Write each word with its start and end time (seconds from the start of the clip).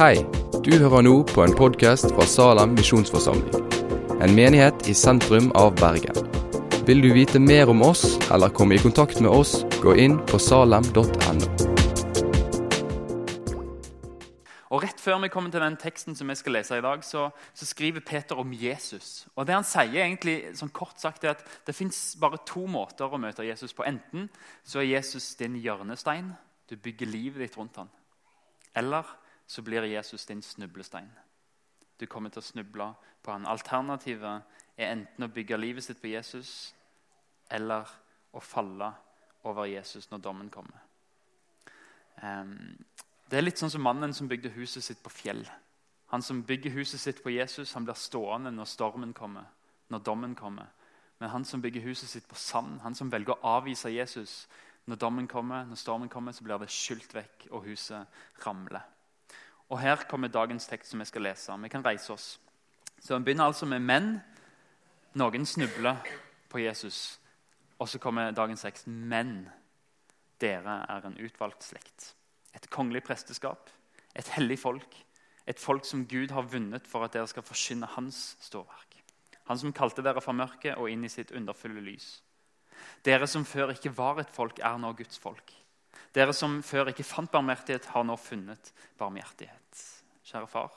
Hei, 0.00 0.22
du 0.64 0.70
hører 0.80 1.02
nå 1.04 1.10
på 1.28 1.42
en 1.44 1.52
podkast 1.52 2.06
fra 2.14 2.24
Salem 2.24 2.70
misjonsforsamling. 2.72 3.66
En 4.24 4.32
menighet 4.32 4.86
i 4.88 4.94
sentrum 4.96 5.50
av 5.60 5.74
Bergen. 5.76 6.16
Vil 6.88 7.04
du 7.04 7.10
vite 7.12 7.36
mer 7.36 7.68
om 7.68 7.84
oss 7.84 8.16
eller 8.32 8.48
komme 8.48 8.78
i 8.78 8.80
kontakt 8.80 9.20
med 9.20 9.28
oss, 9.28 9.58
gå 9.84 9.92
inn 10.00 10.16
på 10.32 10.40
salem.no. 10.40 11.04
Og 14.72 14.86
Rett 14.86 15.04
før 15.04 15.20
vi 15.20 15.32
kommer 15.36 15.52
til 15.52 15.66
den 15.66 15.76
teksten 15.84 16.16
som 16.16 16.32
vi 16.32 16.40
skal 16.40 16.56
lese 16.56 16.80
i 16.80 16.88
dag, 16.88 17.04
så, 17.04 17.28
så 17.52 17.68
skriver 17.68 18.00
Peter 18.00 18.40
om 18.40 18.56
Jesus. 18.56 19.26
Og 19.36 19.44
Det 19.44 19.58
han 19.58 19.68
sier 19.68 20.00
egentlig, 20.00 20.38
sånn 20.56 20.72
kort 20.72 20.96
sagt, 20.96 21.28
er 21.28 21.36
at 21.36 21.44
det 21.68 21.76
fins 21.76 22.14
bare 22.16 22.40
to 22.48 22.64
måter 22.64 23.04
å 23.04 23.20
møte 23.20 23.44
Jesus 23.44 23.76
på. 23.76 23.84
Enten 23.84 24.30
så 24.64 24.80
er 24.80 24.94
Jesus 24.94 25.34
din 25.36 25.60
hjørnestein, 25.60 26.32
du 26.72 26.80
bygger 26.80 27.18
livet 27.18 27.50
ditt 27.50 27.60
rundt 27.60 27.84
han. 27.84 27.98
Eller 28.72 29.04
så 29.50 29.62
blir 29.62 29.82
Jesus 29.82 30.26
din 30.26 30.42
snublestein. 30.42 31.10
Du 31.98 32.06
kommer 32.06 32.30
til 32.30 32.38
å 32.38 32.46
snuble 32.46 32.86
på 33.22 33.32
han. 33.32 33.48
Alternativet 33.50 34.44
er 34.78 34.92
enten 34.92 35.26
å 35.26 35.32
bygge 35.34 35.58
livet 35.58 35.84
sitt 35.84 35.98
på 35.98 36.12
Jesus 36.12 36.70
eller 37.50 37.88
å 38.30 38.40
falle 38.40 38.92
over 39.50 39.66
Jesus 39.66 40.06
når 40.12 40.22
dommen 40.22 40.52
kommer. 40.54 40.78
Um, 42.22 42.78
det 43.26 43.40
er 43.40 43.42
litt 43.42 43.58
sånn 43.58 43.72
som 43.74 43.82
mannen 43.82 44.14
som 44.14 44.28
bygde 44.30 44.52
huset 44.54 44.86
sitt 44.86 45.02
på 45.02 45.10
fjell. 45.10 45.42
Han 46.14 46.22
som 46.22 46.44
bygger 46.46 46.76
huset 46.78 47.02
sitt 47.02 47.18
på 47.24 47.34
Jesus, 47.34 47.74
han 47.74 47.88
blir 47.88 47.98
stående 47.98 48.54
når 48.54 48.70
stormen 48.70 49.16
kommer, 49.18 49.50
når 49.90 50.06
dommen 50.06 50.38
kommer. 50.38 50.70
Men 51.18 51.34
han 51.34 51.44
som 51.44 51.62
bygger 51.62 51.88
huset 51.88 52.08
sitt 52.08 52.30
på 52.30 52.38
sand, 52.38 52.78
han 52.86 52.94
som 52.94 53.10
velger 53.10 53.34
å 53.34 53.56
avvise 53.58 53.90
Jesus, 53.90 54.44
når 54.86 55.02
dommen 55.02 55.26
kommer, 55.26 55.66
når 55.66 55.82
stormen 55.82 56.08
kommer, 56.08 56.38
så 56.38 56.46
blir 56.46 56.62
det 56.62 56.70
skylt 56.70 57.18
vekk, 57.18 57.50
og 57.50 57.66
huset 57.66 58.46
ramler. 58.46 58.86
Og 59.70 59.78
Her 59.80 60.02
kommer 60.10 60.28
dagens 60.28 60.66
tekst 60.66 60.90
som 60.90 61.00
vi 61.00 61.06
skal 61.06 61.22
lese. 61.22 61.54
Vi 61.62 61.68
kan 61.68 61.84
reise 61.84 62.12
oss. 62.12 62.40
Så 62.98 63.14
Den 63.14 63.24
begynner 63.24 63.44
altså 63.44 63.66
med 63.66 63.80
menn. 63.80 64.20
Noen 65.14 65.46
snubler 65.46 65.96
på 66.48 66.58
Jesus. 66.58 67.18
Og 67.78 67.88
så 67.88 67.98
kommer 67.98 68.30
dagens 68.30 68.62
tekst. 68.66 68.86
Men 68.86 69.48
dere 70.40 70.84
er 70.88 71.06
en 71.06 71.18
utvalgt 71.18 71.64
slekt. 71.64 72.14
Et 72.54 72.70
kongelig 72.70 73.04
presteskap. 73.06 73.70
Et 74.14 74.28
hellig 74.34 74.58
folk. 74.58 74.96
Et 75.46 75.58
folk 75.58 75.84
som 75.84 76.06
Gud 76.06 76.30
har 76.30 76.50
vunnet 76.50 76.86
for 76.86 77.04
at 77.04 77.14
dere 77.14 77.30
skal 77.30 77.46
forsyne 77.46 77.86
hans 77.86 78.36
ståverk. 78.40 78.98
Han 79.50 79.58
som 79.58 79.72
kalte 79.72 80.02
dere 80.02 80.22
fra 80.22 80.34
mørket 80.34 80.76
og 80.78 80.90
inn 80.90 81.04
i 81.04 81.10
sitt 81.10 81.30
underfulle 81.34 81.80
lys. 81.82 82.20
Dere 83.06 83.26
som 83.26 83.44
før 83.44 83.72
ikke 83.74 83.92
var 83.96 84.20
et 84.20 84.30
folk, 84.30 84.58
er 84.58 84.78
nå 84.78 84.92
Guds 84.98 85.18
folk. 85.18 85.54
Dere 86.14 86.34
som 86.34 86.58
før 86.66 86.90
ikke 86.90 87.06
fant 87.06 87.30
barmhjertighet, 87.30 87.90
har 87.94 88.06
nå 88.06 88.16
funnet 88.18 88.72
barmhjertighet. 88.98 89.84
Kjære 90.26 90.50
far, 90.50 90.74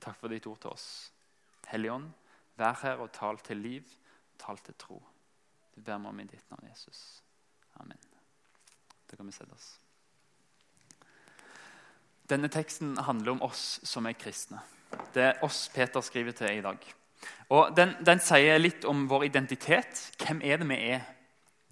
takk 0.00 0.18
for 0.20 0.32
ditt 0.32 0.46
ord 0.48 0.60
til 0.62 0.72
oss. 0.72 0.86
Helligånd, 1.70 2.10
vær 2.60 2.76
her 2.82 3.00
og 3.04 3.12
tal 3.16 3.40
til 3.44 3.62
liv, 3.64 3.88
tal 4.40 4.60
til 4.64 4.76
tro. 4.78 5.00
Det 5.74 5.84
ber 5.84 6.00
vi 6.00 6.10
om 6.12 6.20
i 6.20 6.28
ditt 6.28 6.50
navn, 6.50 6.68
Jesus. 6.68 7.22
Amen. 7.80 7.98
Da 9.10 9.16
kan 9.16 9.26
vi 9.26 9.32
sette 9.32 9.56
oss. 9.56 9.70
Denne 12.28 12.48
teksten 12.52 12.96
handler 12.96 13.34
om 13.34 13.42
oss 13.44 13.80
som 13.84 14.06
er 14.08 14.16
kristne. 14.16 14.60
Det 15.12 15.24
er 15.24 15.44
oss 15.44 15.66
Peter 15.72 16.04
skriver 16.04 16.36
til 16.36 16.58
i 16.58 16.64
dag. 16.64 16.78
Og 17.52 17.74
den, 17.76 17.94
den 18.04 18.20
sier 18.24 18.60
litt 18.60 18.84
om 18.88 19.06
vår 19.08 19.26
identitet. 19.28 20.08
Hvem 20.20 20.40
er 20.44 20.60
det 20.60 20.68
vi 20.68 20.78
er 20.94 21.04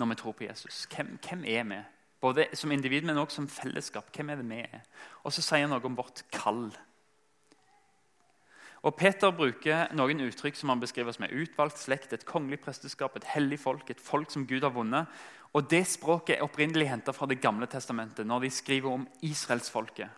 når 0.01 0.13
vi 0.13 0.19
tror 0.21 0.37
på 0.37 0.47
Jesus? 0.47 0.85
Hvem, 0.93 1.17
hvem 1.25 1.45
er 1.45 1.65
vi? 1.69 1.81
Både 2.21 2.47
som 2.53 2.73
individ, 2.73 3.07
men 3.09 3.19
også 3.19 3.41
som 3.41 3.49
fellesskap. 3.49 4.11
Hvem 4.13 4.31
er 4.31 4.41
det 4.41 4.49
vi 4.49 4.61
er? 4.61 4.85
Og 5.25 5.33
så 5.33 5.45
sier 5.45 5.65
han 5.65 5.73
noe 5.73 5.85
om 5.89 5.97
vårt 5.97 6.23
kall. 6.35 6.69
Og 8.81 8.97
Peter 8.97 9.33
bruker 9.37 9.91
noen 9.93 10.23
uttrykk 10.25 10.57
som 10.57 10.73
han 10.73 10.81
beskriver 10.81 11.13
som 11.13 11.27
er 11.27 11.35
utvalgt 11.37 11.81
slekt, 11.83 12.15
et 12.17 12.25
kongelig 12.29 12.63
presteskap, 12.65 13.17
et 13.17 13.29
hellig 13.35 13.59
folk, 13.61 13.91
et 13.91 14.01
folk 14.01 14.33
som 14.33 14.47
Gud 14.49 14.65
har 14.65 14.73
vunnet. 14.73 15.09
Og 15.53 15.69
Det 15.69 15.83
språket 15.89 16.37
er 16.37 16.47
opprinnelig 16.47 16.89
henta 16.89 17.13
fra 17.13 17.27
Det 17.27 17.41
gamle 17.41 17.67
testamentet, 17.67 18.27
når 18.27 18.47
de 18.47 18.51
skriver 18.51 18.91
om 18.91 19.09
israelsfolket. 19.23 20.09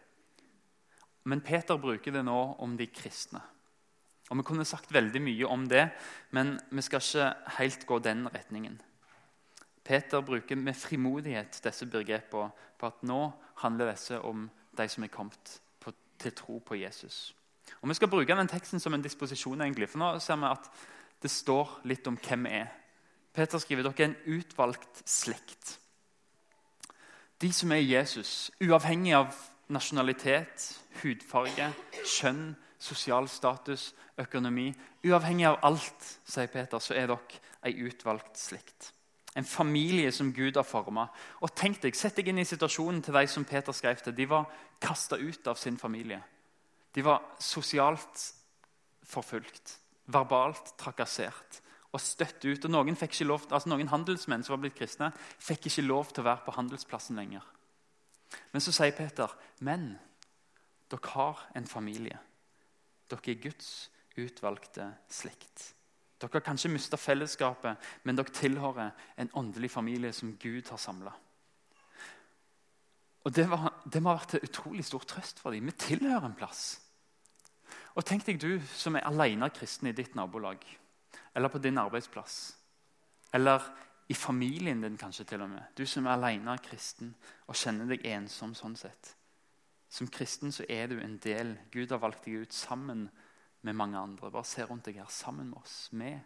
Men 1.25 1.41
Peter 1.41 1.79
bruker 1.79 2.13
det 2.13 2.25
nå 2.25 2.57
om 2.59 2.77
de 2.77 2.87
kristne. 2.87 3.41
Og 4.31 4.37
Vi 4.37 4.43
kunne 4.43 4.65
sagt 4.65 4.93
veldig 4.93 5.21
mye 5.23 5.47
om 5.47 5.67
det, 5.69 5.91
men 6.31 6.59
vi 6.71 6.83
skal 6.83 7.01
ikke 7.01 7.35
helt 7.59 7.87
gå 7.87 7.99
den 7.99 8.29
retningen. 8.29 8.81
Peter 9.85 10.21
bruker 10.21 10.57
med 10.57 10.75
frimodighet 10.75 11.61
disse 11.65 11.87
begrepene 11.87 12.51
på 12.79 12.87
at 12.87 13.03
nå 13.03 13.33
handler 13.63 13.91
disse 13.91 14.21
om 14.21 14.49
de 14.79 14.89
som 14.89 15.05
er 15.05 15.13
kommet 15.13 15.61
på, 15.81 15.93
til 16.19 16.33
tro 16.33 16.59
på 16.59 16.75
Jesus. 16.75 17.35
Og 17.81 17.89
Vi 17.89 17.95
skal 17.95 18.09
bruke 18.09 18.37
den 18.37 18.49
teksten 18.49 18.81
som 18.81 18.95
en 18.95 19.03
disposisjon, 19.03 19.61
egentlig, 19.61 19.89
for 19.89 19.99
nå 19.99 20.19
ser 20.19 20.37
vi 20.37 20.51
at 20.51 20.71
det 21.23 21.31
står 21.31 21.81
litt 21.85 22.07
om 22.07 22.19
hvem 22.19 22.47
vi 22.47 22.57
er. 22.63 22.73
Peter 23.33 23.59
skriver 23.59 23.87
dere 23.87 24.05
er 24.05 24.11
en 24.11 24.39
utvalgt 24.39 25.03
slekt. 25.09 25.79
De 27.43 27.53
som 27.53 27.73
er 27.73 27.83
Jesus, 27.83 28.51
uavhengig 28.61 29.15
av 29.19 29.35
nasjonalitet, 29.73 30.67
hudfarge, 31.03 31.73
kjønn, 32.05 32.53
sosial 32.79 33.29
status, 33.29 33.93
økonomi 34.19 34.73
Uavhengig 35.03 35.49
av 35.49 35.57
alt, 35.67 36.05
sier 36.23 36.47
Peter, 36.47 36.79
så 36.79 36.95
er 36.95 37.09
dere 37.11 37.41
ei 37.67 37.73
utvalgt 37.89 38.39
slekt. 38.39 38.93
En 39.37 39.49
familie 39.49 40.13
som 40.13 40.33
Gud 40.33 40.57
har 40.57 40.67
forma. 40.69 41.07
Og 41.41 41.55
tenk 41.57 41.81
deg, 41.83 41.97
Sett 41.97 42.19
deg 42.19 42.29
inn 42.29 42.43
i 42.43 42.45
situasjonen 42.45 43.01
til 43.03 43.17
de 43.17 43.27
som 43.31 43.47
Peter 43.49 43.73
skrev 43.73 44.03
til. 44.03 44.15
De 44.17 44.29
var 44.29 44.51
kasta 44.81 45.17
ut 45.17 45.47
av 45.49 45.57
sin 45.57 45.79
familie. 45.81 46.21
De 46.93 47.05
var 47.05 47.23
sosialt 47.41 48.27
forfulgt, 49.09 49.79
verbalt 50.13 50.75
trakassert 50.81 51.63
og 51.93 52.01
støtt 52.01 52.45
ut. 52.45 52.65
Og 52.65 52.71
Noen, 52.73 52.97
lov, 53.29 53.47
altså 53.49 53.73
noen 53.73 53.89
handelsmenn 53.93 54.45
som 54.45 54.57
var 54.57 54.65
blitt 54.65 54.77
kristne, 54.79 55.13
fikk 55.41 55.69
ikke 55.71 55.87
lov 55.87 56.13
til 56.13 56.25
å 56.25 56.29
være 56.31 56.45
på 56.47 56.57
handelsplassen 56.57 57.17
lenger. 57.17 57.45
Men 58.53 58.65
så 58.65 58.73
sier 58.73 58.97
Peter, 58.97 59.33
men 59.61 59.95
dere 60.93 61.15
har 61.17 61.47
en 61.57 61.69
familie. 61.69 62.19
Dere 63.09 63.35
er 63.35 63.41
Guds 63.45 63.73
utvalgte 64.21 64.89
slekt. 65.13 65.73
Dere 66.23 66.39
har 66.39 66.47
kanskje 66.47 66.71
mista 66.71 66.99
fellesskapet, 67.01 67.91
men 68.07 68.17
dere 68.17 68.35
tilhører 68.35 68.93
en 69.19 69.31
åndelig 69.35 69.71
familie 69.71 70.13
som 70.15 70.37
Gud 70.39 70.71
har 70.71 70.79
samla. 70.79 71.13
Det, 73.23 73.47
det, 73.93 74.01
må 74.03 74.11
ha 74.11 74.19
vært 74.19 74.33
til 74.35 74.47
utrolig 74.47 74.85
stor 74.87 75.05
trøst 75.07 75.39
for 75.43 75.55
dem. 75.55 75.69
Vi 75.71 75.79
tilhører 75.79 76.27
en 76.27 76.39
plass. 76.39 76.81
Og 77.95 78.07
Tenk 78.07 78.25
deg 78.27 78.41
du 78.43 78.57
som 78.75 78.97
er 78.97 79.07
alene 79.07 79.51
kristen 79.55 79.91
i 79.91 79.95
ditt 79.95 80.17
nabolag, 80.19 80.63
eller 81.35 81.53
på 81.53 81.61
din 81.63 81.79
arbeidsplass. 81.79 82.57
Eller 83.35 83.63
i 84.11 84.15
familien 84.15 84.83
din, 84.83 84.99
kanskje 84.99 85.25
til 85.25 85.43
og 85.45 85.51
med. 85.51 85.63
Du 85.79 85.87
som 85.87 86.07
er 86.07 86.17
alene 86.17 86.57
kristen 86.65 87.15
og 87.47 87.57
kjenner 87.57 87.91
deg 87.91 88.07
ensom 88.15 88.57
sånn 88.59 88.75
sett. 88.77 89.15
Som 89.93 90.09
kristen 90.09 90.53
så 90.53 90.67
er 90.69 90.89
du 90.89 90.99
en 91.01 91.19
del. 91.23 91.55
Gud 91.73 91.93
har 91.93 92.01
valgt 92.03 92.27
deg 92.27 92.47
ut 92.47 92.57
sammen 92.57 93.07
med 93.63 93.73
mange 93.73 93.99
andre. 93.99 94.31
Bare 94.31 94.45
se 94.45 94.65
rundt 94.65 94.87
deg 94.87 95.01
her 95.01 95.11
sammen 95.11 95.51
med 95.51 95.59
oss. 95.63 95.93
Med 95.93 96.21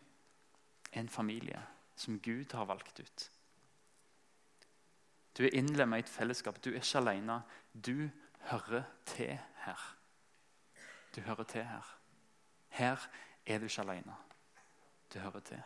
en 0.93 1.09
familie 1.09 1.63
som 1.97 2.21
Gud 2.21 2.53
har 2.53 2.69
valgt 2.69 3.01
ut. 3.01 3.31
Du 5.37 5.45
er 5.45 5.55
innlemmet 5.55 6.01
i 6.01 6.05
et 6.07 6.13
fellesskap. 6.13 6.63
Du 6.65 6.71
er 6.71 6.81
ikke 6.81 6.99
alene. 7.03 7.43
Du 7.73 8.09
hører 8.49 8.85
til 9.05 9.39
her. 9.65 9.87
Du 11.17 11.21
hører 11.21 11.45
til 11.45 11.65
her. 11.65 11.97
Her 12.69 13.09
er 13.47 13.59
du 13.59 13.65
ikke 13.65 13.85
alene. 13.85 14.17
Du 15.15 15.19
hører 15.19 15.41
til. 15.41 15.63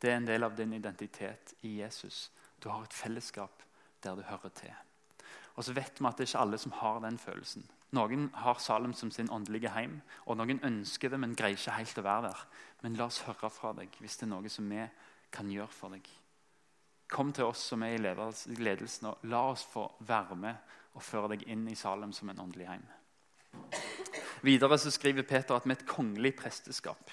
Det 0.00 0.10
er 0.10 0.16
en 0.16 0.28
del 0.28 0.44
av 0.44 0.56
din 0.56 0.72
identitet 0.72 1.54
i 1.62 1.80
Jesus. 1.80 2.30
Du 2.62 2.68
har 2.68 2.84
et 2.84 2.92
fellesskap 2.92 3.62
der 4.02 4.16
du 4.16 4.22
hører 4.22 4.48
til. 4.48 4.72
Og 5.54 5.64
så 5.64 5.72
vet 5.76 6.00
vi 6.00 6.06
at 6.06 6.16
det 6.16 6.24
er 6.24 6.30
ikke 6.30 6.44
alle 6.44 6.58
som 6.58 6.72
har 6.72 7.00
den 7.04 7.18
følelsen. 7.18 7.66
Noen 7.96 8.28
har 8.38 8.60
Salem 8.62 8.92
som 8.94 9.10
sin 9.10 9.30
åndelige 9.30 9.72
heim, 9.74 9.96
og 10.26 10.38
noen 10.38 10.60
ønsker 10.66 11.10
det, 11.10 11.18
men 11.18 11.34
greier 11.34 11.58
ikke 11.58 11.74
helt 11.74 11.98
å 11.98 12.06
være 12.06 12.28
der. 12.28 12.42
Men 12.84 12.98
la 12.98 13.08
oss 13.10 13.22
høre 13.26 13.50
fra 13.50 13.72
deg 13.74 13.96
hvis 13.98 14.20
det 14.20 14.28
er 14.28 14.34
noe 14.34 14.52
som 14.52 14.68
vi 14.70 14.84
kan 15.34 15.50
gjøre 15.50 15.74
for 15.74 15.96
deg. 15.96 16.06
Kom 17.10 17.32
til 17.34 17.50
oss 17.50 17.64
som 17.72 17.82
er 17.82 17.96
i 17.96 18.02
ledelsen, 18.02 19.10
og 19.10 19.26
la 19.30 19.42
oss 19.50 19.64
få 19.66 19.88
være 20.06 20.38
med 20.38 20.76
og 20.94 21.02
føre 21.02 21.32
deg 21.34 21.42
inn 21.50 21.66
i 21.70 21.78
Salem 21.78 22.12
som 22.14 22.30
en 22.30 22.42
åndelig 22.44 22.68
heim. 22.70 22.86
Videre 24.46 24.78
så 24.78 24.92
skriver 24.94 25.26
Peter 25.26 25.56
at 25.56 25.66
vi 25.66 25.74
er 25.74 25.80
et 25.80 25.88
kongelig 25.88 26.36
presteskap. 26.38 27.10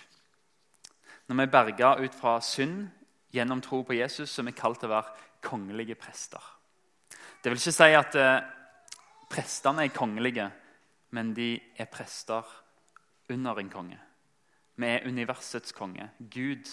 Når 1.27 1.35
vi 1.35 1.43
er 1.43 1.51
berga 1.51 1.89
ut 1.99 2.13
fra 2.15 2.37
synd 2.45 2.85
gjennom 3.33 3.61
tro 3.61 3.81
på 3.83 3.97
Jesus, 3.97 4.29
så 4.29 4.41
er 4.41 4.51
vi 4.51 4.55
kalt 4.61 4.79
til 4.79 4.91
å 4.91 4.93
være 4.93 5.25
kongelige 5.43 5.97
prester. 5.99 6.43
Det 7.41 7.51
vil 7.51 7.59
ikke 7.59 7.75
si 7.75 7.89
at 7.97 8.15
eh, 8.21 8.45
prestene 9.29 9.83
er 9.83 9.93
kongelige, 9.95 10.47
men 11.11 11.33
de 11.33 11.55
er 11.77 11.89
prester 11.91 12.45
under 13.29 13.59
en 13.59 13.69
konge. 13.69 13.99
Vi 14.77 14.85
er 14.85 15.07
universets 15.07 15.73
konge. 15.73 16.09
Gud 16.19 16.69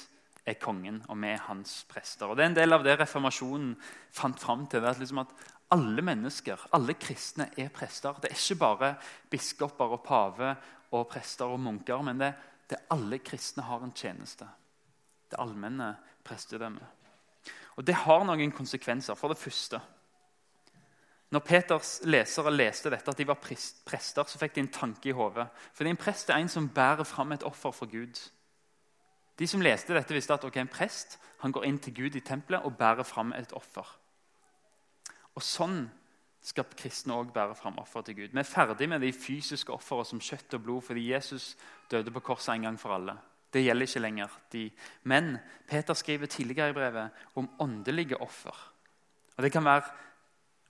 er 0.46 0.58
kongen, 0.60 1.00
og 1.08 1.16
vi 1.22 1.30
er 1.32 1.44
hans 1.46 1.84
prester. 1.88 2.26
Og 2.26 2.36
Det 2.36 2.44
er 2.44 2.50
en 2.52 2.56
del 2.56 2.72
av 2.72 2.84
det 2.84 2.98
reformasjonen 3.00 3.74
fant 4.12 4.40
fram 4.40 4.66
til. 4.66 4.84
at, 4.84 4.98
liksom 4.98 5.18
at 5.18 5.32
Alle 5.70 6.02
mennesker, 6.02 6.68
alle 6.72 6.94
kristne, 6.94 7.50
er 7.56 7.68
prester. 7.68 8.12
Det 8.12 8.30
er 8.30 8.36
ikke 8.36 8.58
bare 8.58 8.94
biskoper 9.30 9.84
og 9.84 10.02
pave 10.04 10.56
og 10.92 11.08
prester 11.08 11.44
og 11.44 11.60
munker, 11.60 12.02
men 12.02 12.18
det, 12.18 12.34
det 12.70 12.78
alle 12.90 13.18
kristne 13.18 13.62
har 13.62 13.82
en 13.82 13.92
tjeneste. 13.92 14.46
Det 15.30 15.40
allmenne 15.40 15.96
prestedømmet. 16.24 16.84
Og 17.76 17.86
Det 17.86 17.94
har 17.94 18.24
noen 18.24 18.52
konsekvenser. 18.52 19.14
For 19.14 19.28
det 19.28 19.38
første 19.38 19.80
Når 21.32 21.40
Peters 21.40 21.96
lesere 22.04 22.52
leste 22.52 22.90
dette, 22.92 23.10
at 23.10 23.18
de 23.18 23.26
var 23.26 23.40
prester, 23.40 24.26
så 24.28 24.38
fikk 24.38 24.54
de 24.54 24.64
en 24.64 24.72
tanke 24.72 25.08
i 25.10 25.16
hodet. 25.16 25.46
Fordi 25.74 25.90
en 25.90 26.00
prest 26.00 26.30
er 26.30 26.42
en 26.42 26.50
som 26.52 26.68
bærer 26.68 27.04
fram 27.08 27.32
et 27.32 27.46
offer 27.46 27.72
for 27.74 27.90
Gud. 27.90 28.20
De 29.38 29.48
som 29.50 29.62
leste 29.64 29.94
dette, 29.94 30.14
visste 30.14 30.34
at 30.34 30.44
okay, 30.46 30.62
en 30.62 30.70
prest 30.70 31.18
går 31.42 31.66
inn 31.68 31.78
til 31.82 31.92
Gud 31.94 32.14
i 32.16 32.22
tempelet 32.24 32.64
og 32.64 32.76
bærer 32.78 33.04
fram 33.04 33.34
et 33.36 33.52
offer. 33.52 33.84
Og 35.34 35.42
Sånn 35.42 35.88
skal 36.44 36.68
kristne 36.76 37.16
òg 37.16 37.32
bære 37.34 37.56
fram 37.56 37.78
offer 37.80 38.04
til 38.04 38.18
Gud. 38.18 38.32
Vi 38.32 38.40
er 38.40 38.48
ferdig 38.48 38.88
med 38.88 39.00
de 39.00 39.12
fysiske 39.16 39.72
ofrene 39.72 40.04
som 40.08 40.20
kjøtt 40.22 40.56
og 40.58 40.64
blod 40.66 40.84
fordi 40.84 41.06
Jesus 41.10 41.54
døde 41.90 42.12
på 42.12 42.22
korset 42.24 42.54
en 42.54 42.68
gang 42.68 42.80
for 42.80 42.94
alle. 42.96 43.16
Det 43.54 43.62
gjelder 43.62 43.88
ikke 43.88 44.02
lenger. 44.02 44.38
De. 44.52 44.64
Men 45.08 45.36
Peter 45.68 45.94
skriver 45.94 46.26
tidligere 46.26 46.72
i 46.72 46.76
brevet 46.76 47.24
om 47.38 47.48
åndelige 47.60 48.20
offer. 48.20 48.54
Og 49.36 49.42
Det 49.42 49.52
kan 49.52 49.64
være 49.64 49.88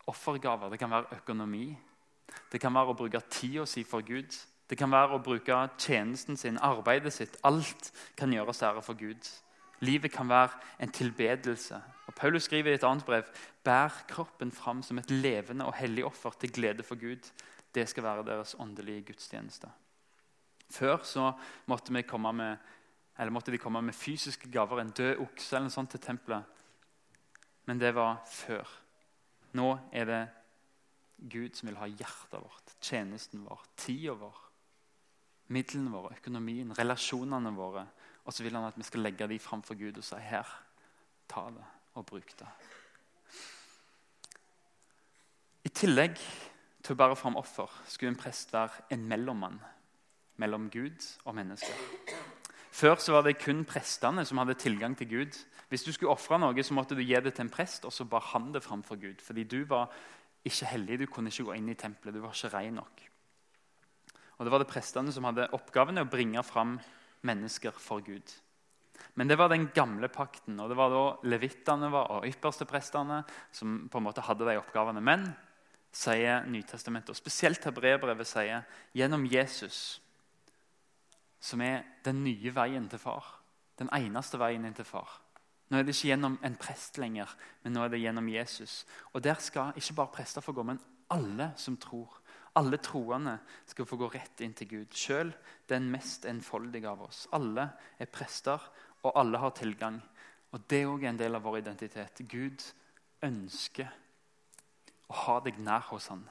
offergaver, 0.06 0.70
det 0.70 0.78
kan 0.78 0.90
være 0.90 1.18
økonomi. 1.20 1.68
Det 2.52 2.60
kan 2.60 2.74
være 2.74 2.92
å 2.92 2.98
bruke 2.98 3.20
tida 3.30 3.66
si 3.68 3.84
for 3.86 4.04
Gud. 4.06 4.36
Det 4.68 4.78
kan 4.80 4.90
være 4.92 5.16
å 5.16 5.22
bruke 5.22 5.56
tjenesten 5.78 6.38
sin, 6.40 6.58
arbeidet 6.58 7.12
sitt. 7.12 7.36
Alt 7.44 7.92
kan 8.16 8.32
gjøres 8.32 8.62
ære 8.64 8.82
for 8.82 8.96
Gud. 8.98 9.28
Livet 9.84 10.12
kan 10.12 10.28
være 10.28 10.56
en 10.80 10.92
tilbedelse. 10.92 11.80
Og 12.06 12.14
Paulus 12.14 12.46
skriver 12.48 12.72
i 12.72 12.78
et 12.78 12.86
annet 12.86 13.04
brev 13.04 13.28
bær 13.64 13.92
kroppen 14.08 14.52
fram 14.52 14.82
som 14.82 14.98
et 15.00 15.10
levende 15.10 15.66
og 15.68 15.76
hellig 15.76 16.04
offer 16.06 16.36
til 16.40 16.52
glede 16.52 16.86
for 16.86 17.00
Gud. 17.00 17.28
Det 17.74 17.88
skal 17.88 18.06
være 18.06 18.26
deres 18.28 18.54
åndelige 18.58 19.02
gudstjeneste. 19.10 19.68
Før 20.70 21.02
så 21.02 21.32
måtte, 21.66 21.92
vi 21.92 22.02
komme 22.02 22.32
med, 22.32 22.56
måtte 23.30 23.52
de 23.52 23.58
komme 23.58 23.82
med 23.82 23.94
fysiske 23.94 24.48
gaver, 24.50 24.80
en 24.80 24.94
død 24.96 25.20
okse 25.26 25.56
eller 25.56 25.68
noe 25.68 25.74
sånt 25.74 25.92
til 25.92 26.00
tempelet. 26.00 26.42
Men 27.66 27.80
det 27.80 27.94
var 27.94 28.22
før. 28.30 28.68
Nå 29.54 29.68
er 29.94 30.08
det 30.08 30.22
Gud 31.30 31.54
som 31.56 31.70
vil 31.70 31.78
ha 31.78 31.86
hjertet 31.88 32.40
vårt, 32.42 32.74
tjenesten 32.82 33.44
vår, 33.46 33.62
tida 33.78 34.16
vår 34.18 34.44
midlene 35.52 35.92
våre, 35.92 36.16
økonomien, 36.18 36.72
relasjonene 36.76 37.52
våre. 37.56 37.84
Og 38.24 38.32
så 38.32 38.44
vil 38.44 38.56
han 38.56 38.68
at 38.68 38.78
vi 38.78 38.86
skal 38.86 39.04
legge 39.04 39.28
dem 39.28 39.42
framfor 39.42 39.76
Gud 39.78 40.00
og 40.00 40.06
si 40.06 40.20
her, 40.24 40.48
ta 41.28 41.46
det 41.52 41.66
og 41.94 42.06
bruk 42.08 42.32
det. 42.38 42.48
I 45.64 45.72
tillegg 45.72 46.18
til 46.84 46.94
å 46.94 46.98
bære 47.00 47.16
fram 47.16 47.38
offer 47.40 47.70
skulle 47.88 48.12
en 48.12 48.20
prest 48.20 48.52
være 48.52 48.88
en 48.94 49.04
mellommann 49.08 49.60
mellom 50.42 50.68
Gud 50.72 51.04
og 51.24 51.36
mennesker. 51.36 52.33
Før 52.74 52.98
så 52.98 53.14
var 53.14 53.22
det 53.22 53.38
kun 53.38 53.62
prestene 53.68 54.24
som 54.26 54.40
hadde 54.40 54.56
tilgang 54.58 54.96
til 54.98 55.06
Gud. 55.12 55.36
Hvis 55.70 55.84
du 55.86 55.92
skulle 55.94 56.10
ofre 56.10 56.40
noe, 56.42 56.62
så 56.66 56.74
måtte 56.74 56.96
du 56.98 57.04
gi 57.04 57.14
det 57.22 57.36
til 57.36 57.46
en 57.46 57.52
prest, 57.52 57.86
og 57.86 57.94
så 57.94 58.06
bar 58.08 58.32
han 58.32 58.50
det 58.54 58.64
framfor 58.64 58.98
Gud. 58.98 59.22
Fordi 59.22 59.44
du 59.46 59.60
var 59.70 59.92
ikke 60.44 60.72
hellig, 60.72 60.98
du 60.98 61.06
kunne 61.06 61.30
ikke 61.30 61.46
gå 61.46 61.54
inn 61.54 61.70
i 61.70 61.78
tempelet, 61.78 62.16
du 62.16 62.24
var 62.24 62.34
ikke 62.34 62.50
ren 62.56 62.80
nok. 62.80 63.04
Og 64.34 64.44
Det 64.44 64.50
var 64.50 64.58
det 64.58 64.72
prestene 64.72 65.14
som 65.14 65.24
hadde 65.28 65.46
oppgaven 65.54 66.02
å 66.02 66.08
bringe 66.10 66.42
fram 66.42 66.74
mennesker 67.22 67.78
for 67.78 68.02
Gud. 68.02 68.34
Men 69.14 69.30
det 69.30 69.38
var 69.38 69.48
den 69.48 69.68
gamle 69.74 70.10
pakten, 70.10 70.58
og 70.60 70.68
det 70.68 70.76
var 70.78 70.90
da 70.90 71.04
levittene 71.30 71.90
var, 71.94 72.10
og 72.10 72.26
yppersteprestene 72.26 73.22
som 73.54 73.84
på 73.90 74.00
en 74.00 74.06
måte 74.08 74.24
hadde 74.26 74.46
de 74.50 74.58
oppgavene. 74.58 75.02
Men, 75.02 75.28
sier 75.94 76.42
Nytestamentet, 76.50 77.14
og 77.14 77.18
spesielt 77.18 77.62
Hebreerbrevet 77.62 78.26
sier, 78.26 78.66
gjennom 78.98 79.26
Jesus, 79.30 80.00
som 81.44 81.60
er 81.60 81.82
den 82.04 82.22
nye 82.24 82.52
veien 82.56 82.88
til 82.88 83.00
far, 83.02 83.26
den 83.78 83.90
eneste 83.92 84.40
veien 84.40 84.64
inn 84.64 84.76
til 84.76 84.88
far. 84.88 85.20
Nå 85.68 85.78
er 85.78 85.84
det 85.84 85.94
ikke 85.94 86.10
gjennom 86.12 86.38
en 86.44 86.56
prest 86.60 86.98
lenger, 87.00 87.30
men 87.64 87.74
nå 87.74 87.84
er 87.84 87.92
det 87.92 88.00
gjennom 88.00 88.28
Jesus. 88.28 88.84
Og 89.12 89.24
Der 89.24 89.40
skal 89.40 89.72
ikke 89.76 89.96
bare 90.00 90.12
prester 90.14 90.44
få 90.44 90.52
gå, 90.52 90.62
men 90.62 90.80
alle 91.10 91.52
som 91.56 91.76
tror. 91.76 92.20
Alle 92.56 92.78
troende 92.78 93.38
skal 93.66 93.86
få 93.86 93.96
gå 93.98 94.08
rett 94.14 94.40
inn 94.40 94.54
til 94.54 94.68
Gud, 94.70 94.94
sjøl 94.94 95.32
den 95.68 95.90
mest 95.90 96.24
enfoldige 96.24 96.88
av 96.88 97.02
oss. 97.02 97.26
Alle 97.32 97.68
er 97.98 98.06
prester, 98.06 98.60
og 99.02 99.12
alle 99.18 99.38
har 99.38 99.50
tilgang. 99.50 100.00
Og 100.52 100.60
Det 100.70 100.82
er 100.82 100.86
òg 100.86 101.04
en 101.04 101.18
del 101.18 101.34
av 101.34 101.42
vår 101.42 101.58
identitet. 101.58 102.22
Gud 102.30 102.62
ønsker 103.22 103.90
å 105.10 105.16
ha 105.26 105.40
deg 105.40 105.58
nær 105.58 105.90
hos 105.90 106.08
han. 106.12 106.22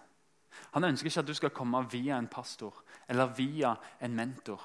Han 0.74 0.84
ønsker 0.88 1.10
ikke 1.10 1.20
at 1.20 1.28
du 1.28 1.34
skal 1.34 1.54
komme 1.54 1.84
via 1.92 2.18
en 2.18 2.32
pastor 2.32 2.84
eller 3.10 3.34
via 3.36 3.76
en 4.02 4.16
mentor. 4.16 4.62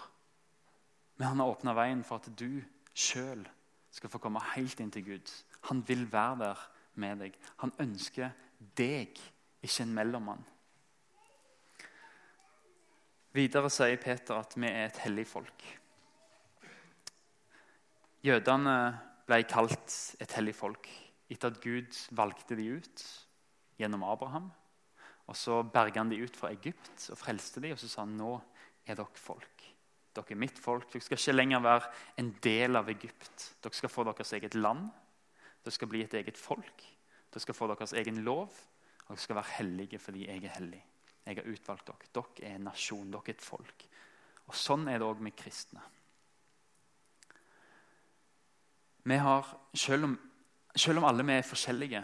Men 1.18 1.32
han 1.32 1.40
har 1.42 1.52
åpna 1.52 1.74
veien 1.74 2.04
for 2.06 2.22
at 2.22 2.30
du 2.38 2.60
sjøl 2.94 3.42
skal 3.94 4.10
få 4.12 4.20
komme 4.22 4.42
helt 4.54 4.78
inn 4.82 4.92
til 4.94 5.06
Gud. 5.06 5.32
Han 5.70 5.82
vil 5.86 6.06
være 6.12 6.38
der 6.44 6.62
med 7.02 7.24
deg. 7.24 7.34
Han 7.62 7.74
ønsker 7.82 8.30
deg, 8.78 9.18
ikke 9.62 9.82
en 9.84 9.94
mellommann. 9.96 10.44
Videre 13.34 13.70
sier 13.70 13.98
Peter 14.02 14.38
at 14.38 14.54
vi 14.56 14.70
er 14.70 14.86
et 14.86 15.02
hellig 15.04 15.26
folk. 15.28 15.66
Jødene 18.24 18.78
ble 19.28 19.42
kalt 19.46 19.94
et 20.22 20.32
hellig 20.38 20.54
folk 20.56 20.88
etter 21.28 21.52
at 21.52 21.60
Gud 21.62 21.98
valgte 22.16 22.56
de 22.58 22.70
ut 22.78 23.04
gjennom 23.78 24.06
Abraham. 24.08 24.48
Og 25.28 25.36
Så 25.36 25.60
berga 25.62 26.00
han 26.00 26.10
de 26.10 26.22
ut 26.22 26.36
fra 26.36 26.50
Egypt 26.54 27.10
og 27.12 27.18
frelste 27.20 27.60
de, 27.60 27.74
og 27.74 27.78
så 27.78 27.90
sa 27.90 28.06
han 28.06 28.16
nå 28.16 28.38
er 28.88 28.96
dere 28.96 29.20
folk. 29.20 29.57
Dere 30.16 30.34
er 30.34 30.40
mitt 30.40 30.58
folk. 30.58 30.88
Dere 30.92 31.04
skal 31.04 31.18
ikke 31.18 31.36
lenger 31.36 31.62
være 31.64 31.90
en 32.18 32.30
del 32.44 32.76
av 32.80 32.88
Egypt. 32.90 33.52
Dere 33.62 33.74
skal 33.76 33.92
få 33.92 34.04
deres 34.08 34.32
eget 34.38 34.54
land. 34.54 34.88
Dere 35.64 35.74
skal 35.74 35.90
bli 35.90 36.02
et 36.04 36.14
eget 36.14 36.38
folk. 36.38 36.84
Dere 37.32 37.44
skal 37.44 37.54
få 37.54 37.68
deres 37.72 37.92
egen 37.92 38.22
lov. 38.26 38.48
Og 39.06 39.14
dere 39.14 39.24
skal 39.24 39.40
være 39.40 39.56
hellige 39.58 39.98
fordi 40.02 40.26
jeg 40.26 40.44
er 40.44 40.56
hellig. 40.56 40.84
Jeg 41.26 41.36
har 41.36 41.52
utvalgt 41.52 41.86
dere. 41.86 42.12
Dere 42.14 42.50
er 42.50 42.56
en 42.56 42.68
nasjon, 42.70 43.10
dere 43.12 43.28
er 43.28 43.36
et 43.36 43.44
folk. 43.44 43.86
Og 44.48 44.56
Sånn 44.56 44.88
er 44.88 45.00
det 45.00 45.06
òg 45.08 45.20
med 45.20 45.36
kristne. 45.36 45.82
Vi 49.08 49.16
har, 49.16 49.46
selv 49.74 50.04
om, 50.04 50.16
selv 50.76 51.00
om 51.00 51.06
alle 51.08 51.24
vi 51.24 51.36
er 51.36 51.46
forskjellige, 51.46 52.00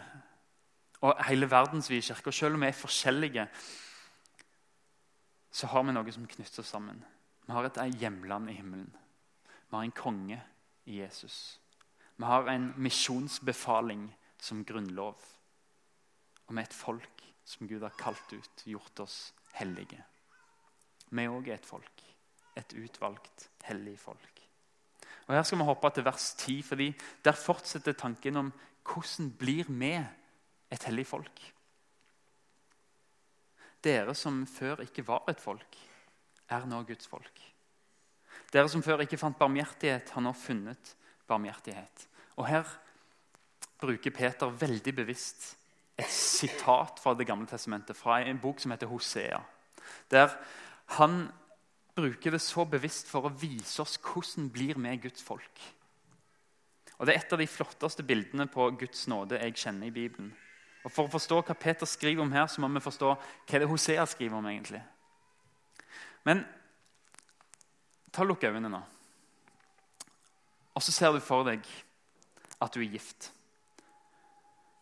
og 1.04 1.24
hele 1.28 1.50
verdensvide 1.50 2.02
kirker, 2.02 2.32
selv 2.32 2.56
om 2.56 2.62
vi 2.64 2.70
er 2.70 2.78
forskjellige, 2.78 3.48
så 5.52 5.68
har 5.68 5.84
vi 5.84 5.92
noe 5.92 6.14
som 6.14 6.24
knytter 6.26 6.62
oss 6.62 6.72
sammen. 6.72 7.02
Vi 7.44 7.52
har 7.52 7.68
et 7.68 8.00
hjemland 8.00 8.50
i 8.50 8.56
himmelen. 8.56 8.90
Vi 9.44 9.76
har 9.76 9.84
en 9.84 9.92
konge 9.96 10.40
i 10.84 11.00
Jesus. 11.00 11.60
Vi 12.16 12.24
har 12.24 12.48
en 12.48 12.72
misjonsbefaling 12.76 14.08
som 14.40 14.64
grunnlov. 14.64 15.18
Og 16.46 16.54
vi 16.54 16.60
er 16.60 16.68
et 16.68 16.76
folk 16.76 17.24
som 17.44 17.68
Gud 17.68 17.82
har 17.82 17.96
kalt 17.98 18.32
ut, 18.32 18.64
gjort 18.64 19.00
oss 19.04 19.34
hellige. 19.58 20.00
Vi 21.10 21.26
òg 21.28 21.48
er 21.48 21.58
et 21.58 21.66
folk. 21.68 22.04
Et 22.56 22.76
utvalgt, 22.78 23.48
hellig 23.66 23.98
folk. 23.98 24.40
Og 25.26 25.34
Her 25.34 25.42
skal 25.42 25.58
vi 25.58 25.64
hoppe 25.64 25.90
til 25.90 26.04
vers 26.04 26.34
10, 26.38 26.62
fordi 26.62 26.92
der 27.24 27.32
fortsetter 27.32 27.92
tanken 27.92 28.36
om 28.36 28.52
hvordan 28.84 29.32
blir 29.38 29.64
vi 29.68 29.94
et 30.70 30.84
hellig 30.84 31.06
folk. 31.06 31.40
Dere 33.84 34.14
som 34.14 34.46
før 34.46 34.84
ikke 34.84 35.06
var 35.06 35.24
et 35.28 35.40
folk, 35.40 35.76
er 36.50 36.66
nå 36.68 36.82
Guds 36.88 37.08
folk. 37.08 37.42
Dere 38.52 38.68
som 38.70 38.82
før 38.84 39.02
ikke 39.04 39.18
fant 39.18 39.38
barmhjertighet, 39.38 40.10
har 40.14 40.22
nå 40.22 40.32
funnet 40.36 40.94
barmhjertighet. 41.30 42.08
Og 42.36 42.48
Her 42.48 42.68
bruker 43.80 44.14
Peter 44.14 44.50
veldig 44.50 44.94
bevisst 44.94 45.54
et 45.98 46.10
sitat 46.10 46.98
fra 46.98 47.14
Det 47.14 47.26
gamle 47.26 47.46
testamentet, 47.46 47.96
fra 47.96 48.20
en 48.22 48.38
bok 48.38 48.60
som 48.60 48.70
heter 48.70 48.90
Hosea. 48.90 49.40
Der 50.10 50.30
han 50.98 51.28
bruker 51.94 52.30
det 52.30 52.40
så 52.42 52.64
bevisst 52.64 53.08
for 53.08 53.26
å 53.26 53.34
vise 53.40 53.82
oss 53.82 53.98
hvordan 54.02 54.50
blir 54.50 54.78
vi 54.78 54.96
Guds 54.96 55.22
folk. 55.22 55.60
Og 56.98 57.06
Det 57.06 57.14
er 57.14 57.20
et 57.20 57.32
av 57.32 57.38
de 57.38 57.46
flotteste 57.46 58.02
bildene 58.02 58.46
på 58.46 58.70
Guds 58.78 59.06
nåde 59.10 59.38
jeg 59.40 59.56
kjenner 59.56 59.86
i 59.86 59.94
Bibelen. 59.94 60.34
Og 60.84 60.92
For 60.92 61.06
å 61.06 61.14
forstå 61.14 61.40
hva 61.42 61.54
Peter 61.54 61.86
skriver 61.86 62.22
om 62.22 62.32
her, 62.32 62.46
så 62.46 62.60
må 62.60 62.68
vi 62.68 62.82
forstå 62.84 63.14
hva 63.14 63.58
det 63.58 63.68
Hosea 63.68 64.06
skriver 64.06 64.36
om. 64.36 64.46
egentlig. 64.46 64.82
Men 66.24 66.44
ta 68.14 68.24
lukk 68.24 68.46
øynene 68.48 68.70
nå. 68.72 68.80
Og 70.74 70.82
så 70.82 70.92
ser 70.94 71.12
du 71.14 71.20
for 71.22 71.46
deg 71.46 71.62
at 72.62 72.74
du 72.74 72.80
er 72.82 72.94
gift. 72.96 73.30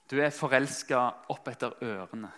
Du 0.09 0.19
er 0.21 0.35
forelska 0.35 1.03
opp 1.33 1.49
etter 1.53 1.75
ørene. 1.85 2.31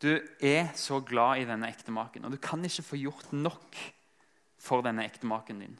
Du 0.00 0.10
er 0.44 0.72
så 0.76 0.98
glad 1.04 1.40
i 1.40 1.48
denne 1.48 1.68
ektemaken, 1.70 2.26
og 2.26 2.34
du 2.34 2.40
kan 2.42 2.64
ikke 2.64 2.84
få 2.84 2.98
gjort 3.00 3.32
nok 3.32 3.78
for 4.60 4.84
denne 4.84 5.04
ektemaken 5.06 5.62
din. 5.62 5.76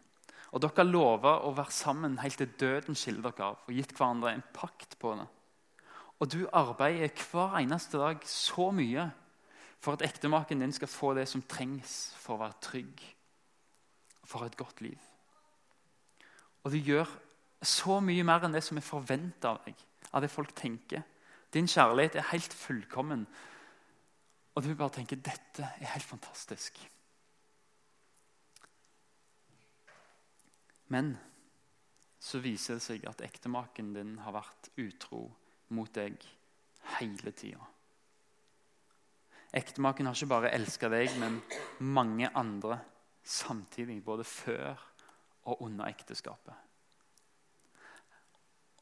Og 0.55 0.63
dere 0.63 0.87
lova 0.87 1.39
å 1.45 1.53
være 1.57 1.75
sammen 1.75 2.21
helt 2.23 2.39
til 2.39 2.53
døden 2.61 2.97
skiller 2.97 3.27
dere 3.27 3.51
av, 3.51 3.65
og 3.67 3.75
gitt 3.75 3.93
hverandre 3.97 4.33
en 4.37 4.45
pakt 4.55 4.97
på 5.01 5.17
det. 5.19 5.27
Og 6.23 6.31
du 6.31 6.45
arbeider 6.55 7.11
hver 7.33 7.59
eneste 7.59 7.99
dag 8.01 8.23
så 8.29 8.71
mye 8.73 9.09
for 9.85 9.99
at 9.99 10.05
ektemaken 10.07 10.63
din 10.63 10.73
skal 10.73 10.89
få 10.89 11.13
det 11.15 11.27
som 11.29 11.43
trengs 11.49 12.15
for 12.17 12.37
å 12.37 12.45
være 12.47 12.61
trygg, 12.65 13.03
for 14.25 14.47
et 14.47 14.57
godt 14.57 14.81
liv. 14.81 15.01
Og 16.65 16.73
du 16.73 16.79
gjør 16.81 17.11
så 17.65 17.99
mye 18.01 18.25
mer 18.25 18.47
enn 18.47 18.57
det 18.57 18.65
som 18.65 18.81
er 18.81 18.87
forventa 18.87 19.53
av 19.53 19.61
deg, 19.67 19.77
av 20.13 20.25
det 20.25 20.33
folk 20.33 20.55
tenker. 20.57 21.05
Din 21.53 21.69
kjærlighet 21.69 22.17
er 22.17 22.31
helt 22.33 22.57
fullkommen, 22.57 23.27
og 24.55 24.65
du 24.65 24.73
bare 24.73 24.97
tenker 24.97 25.21
dette 25.21 25.67
er 25.67 25.93
helt 25.93 26.09
fantastisk. 26.09 26.79
Men 30.95 31.15
så 32.25 32.41
viser 32.41 32.79
det 32.79 32.85
seg 32.85 33.07
at 33.11 33.23
ektemaken 33.27 33.93
din 33.97 34.17
har 34.25 34.37
vært 34.37 34.71
utro 34.81 35.27
mot 35.77 35.91
deg 35.93 36.17
hele 36.97 37.33
tida. 37.37 37.61
Ektemaken 39.55 40.09
har 40.09 40.17
ikke 40.19 40.33
bare 40.33 40.53
elska 40.57 40.91
deg, 40.91 41.13
men 41.23 41.39
mange 41.79 42.31
andre 42.35 42.81
samtidig. 43.23 44.01
Både 44.05 44.27
før 44.27 44.81
og 45.45 45.63
under 45.63 45.87
ekteskapet. 45.87 46.55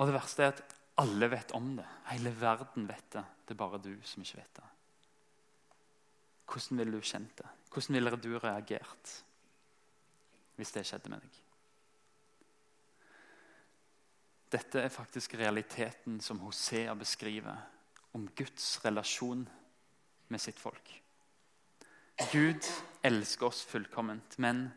Og 0.00 0.09
det 0.09 0.14
verste 0.17 0.47
er 0.47 0.55
at 0.55 0.62
alle 1.02 1.29
vet 1.33 1.52
om 1.57 1.75
det. 1.76 1.87
Hele 2.12 2.33
verden 2.41 2.88
vet 2.88 3.11
det. 3.12 3.25
Det 3.45 3.55
er 3.55 3.61
bare 3.61 3.83
du 3.83 3.93
som 4.07 4.25
ikke 4.25 4.41
vet 4.41 4.57
det. 4.61 4.69
Hvordan 6.52 6.81
ville 6.81 6.97
du 6.99 7.07
kjent 7.07 7.38
det? 7.38 7.52
Hvordan 7.73 7.97
ville 7.97 8.17
du 8.17 8.33
reagert 8.38 9.14
hvis 10.57 10.73
det 10.75 10.85
skjedde 10.87 11.11
med 11.12 11.23
deg? 11.25 11.38
Dette 14.52 14.83
er 14.85 14.93
faktisk 14.93 15.35
realiteten 15.41 16.21
som 16.21 16.43
Hosea 16.45 16.93
beskriver 16.95 17.57
om 18.12 18.26
Guds 18.37 18.75
relasjon 18.85 19.47
med 20.33 20.41
sitt 20.41 20.61
folk. 20.61 20.95
Gud 22.33 22.67
elsker 23.05 23.49
oss 23.49 23.62
fullkomment, 23.69 24.39
men 24.39 24.71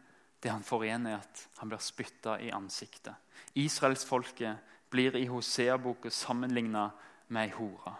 det 0.44 0.52
han 0.54 0.64
får 0.64 0.86
igjen, 0.86 1.08
er 1.10 1.22
at 1.24 1.48
han 1.60 1.72
blir 1.72 1.82
spytta 1.82 2.38
i 2.44 2.52
ansiktet. 2.54 3.16
Israelsfolket 3.58 4.74
blir 4.94 5.16
i 5.18 5.26
Hosea-boka 5.32 6.12
sammenligna 6.14 6.90
med 7.28 7.48
ei 7.48 7.54
hore. 7.56 7.96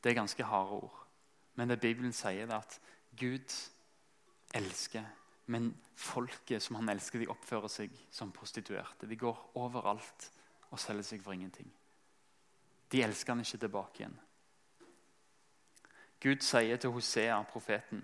Det 0.00 0.12
er 0.12 0.20
ganske 0.20 0.46
harde 0.46 0.78
ord. 0.84 1.00
Men 1.58 1.72
det 1.72 1.80
Bibelen 1.82 2.14
sier, 2.14 2.46
er 2.46 2.60
at 2.60 2.78
Gud 3.18 3.54
elsker, 4.54 5.04
men 5.50 5.72
folket 5.98 6.62
som 6.62 6.78
han 6.78 6.92
elsker, 6.92 7.18
de 7.18 7.32
oppfører 7.32 7.72
seg 7.72 7.94
som 8.14 8.30
prostituerte. 8.32 9.08
De 9.10 9.18
går 9.18 9.58
overalt 9.58 10.30
og 10.70 10.78
selger 10.78 11.10
seg 11.10 11.24
for 11.24 11.34
ingenting. 11.34 11.68
De 12.92 13.02
elsker 13.04 13.34
han 13.34 13.42
ikke 13.42 13.64
tilbake 13.64 14.02
igjen. 14.04 14.18
Gud 16.22 16.42
sier 16.42 16.76
til 16.76 16.90
Hosea, 16.90 17.42
profeten, 17.46 18.02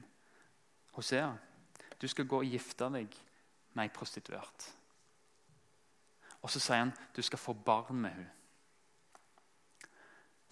Hosea, 0.95 1.33
du 2.01 2.07
skal 2.09 2.29
gå 2.31 2.39
og 2.43 2.51
gifte 2.51 2.87
deg 2.95 3.15
med 3.75 3.87
ei 3.87 3.93
prostituert. 3.95 4.69
Og 6.45 6.53
så 6.53 6.61
sier 6.63 6.85
han 6.85 6.93
du 7.17 7.23
skal 7.25 7.41
få 7.41 7.55
barn 7.55 7.99
med 8.05 8.15
henne. 8.15 8.31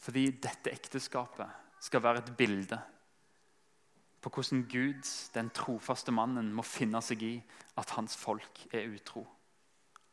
Fordi 0.03 0.25
dette 0.43 0.73
ekteskapet 0.73 1.79
skal 1.83 2.03
være 2.03 2.25
et 2.25 2.33
bilde 2.37 2.79
på 4.23 4.31
hvordan 4.31 4.65
Gud, 4.71 5.07
den 5.35 5.51
trofaste 5.55 6.15
mannen, 6.15 6.53
må 6.55 6.63
finne 6.67 7.01
seg 7.03 7.23
i 7.27 7.35
at 7.79 7.91
hans 7.97 8.17
folk 8.19 8.65
er 8.75 8.91
utro. 8.91 9.23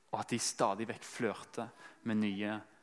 Og 0.10 0.20
at 0.20 0.30
de 0.34 0.40
stadig 0.42 0.88
vekk 0.90 1.06
flørter 1.06 1.70
med 2.10 2.22
nye 2.22 2.54
folk. 2.58 2.76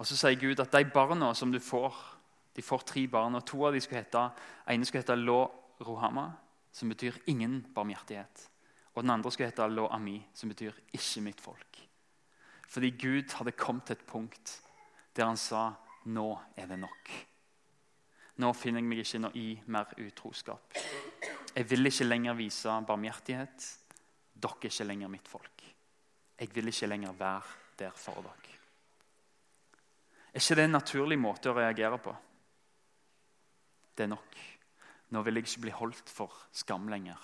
Og 0.00 0.06
Så 0.06 0.16
sier 0.16 0.38
Gud 0.40 0.60
at 0.62 0.72
de 0.72 0.84
barna 0.88 1.34
som 1.36 1.52
du 1.52 1.60
får 1.60 1.94
De 2.56 2.62
får 2.62 2.82
tre 2.82 3.06
barn. 3.06 3.34
og 3.34 3.44
To 3.46 3.64
av 3.64 3.72
dem 3.72 3.80
skulle 3.80 4.00
hete, 4.02 4.30
ene 4.68 4.84
skulle 4.84 5.04
hete 5.04 5.14
Lo 5.14 5.46
Rohama, 5.86 6.32
som 6.72 6.88
betyr 6.88 7.20
ingen 7.26 7.62
barmhjertighet. 7.74 8.50
Og 8.94 9.02
den 9.02 9.10
andre 9.10 9.30
skulle 9.30 9.48
hete 9.48 9.68
Lo 9.68 9.86
Ami, 9.86 10.26
som 10.34 10.48
betyr 10.48 10.72
ikke 10.92 11.20
mitt 11.22 11.40
folk. 11.40 11.78
Fordi 12.68 12.90
Gud 12.90 13.32
hadde 13.38 13.52
kommet 13.52 13.84
til 13.84 13.96
et 13.96 14.06
punkt 14.06 14.62
der 15.16 15.26
han 15.26 15.36
sa 15.36 15.72
nå 16.06 16.38
er 16.56 16.66
det 16.66 16.78
nok. 16.78 17.10
Nå 18.36 18.52
finner 18.52 18.80
jeg 18.80 18.88
meg 18.88 18.98
ikke 19.04 19.20
noe 19.20 19.36
i 19.36 19.48
mer 19.66 19.94
utroskap. 19.98 20.76
Jeg 21.54 21.70
vil 21.70 21.86
ikke 21.86 22.04
lenger 22.04 22.34
vise 22.34 22.76
barmhjertighet. 22.86 23.66
Dere 24.34 24.56
er 24.62 24.70
ikke 24.70 24.84
lenger 24.84 25.08
mitt 25.08 25.28
folk. 25.28 25.66
Jeg 26.40 26.54
vil 26.54 26.68
ikke 26.68 26.86
lenger 26.86 27.12
være 27.12 27.42
der 27.78 27.92
for 27.94 28.22
dere. 28.22 28.59
Er 30.30 30.38
ikke 30.38 30.56
det 30.58 30.66
en 30.68 30.76
naturlig 30.78 31.18
måte 31.18 31.50
å 31.50 31.56
reagere 31.56 31.98
på? 31.98 32.14
Det 33.96 34.06
er 34.06 34.12
nok. 34.12 34.38
Nå 35.10 35.22
vil 35.26 35.40
jeg 35.40 35.48
ikke 35.48 35.64
bli 35.66 35.74
holdt 35.74 36.12
for 36.12 36.34
skam 36.54 36.86
lenger. 36.90 37.18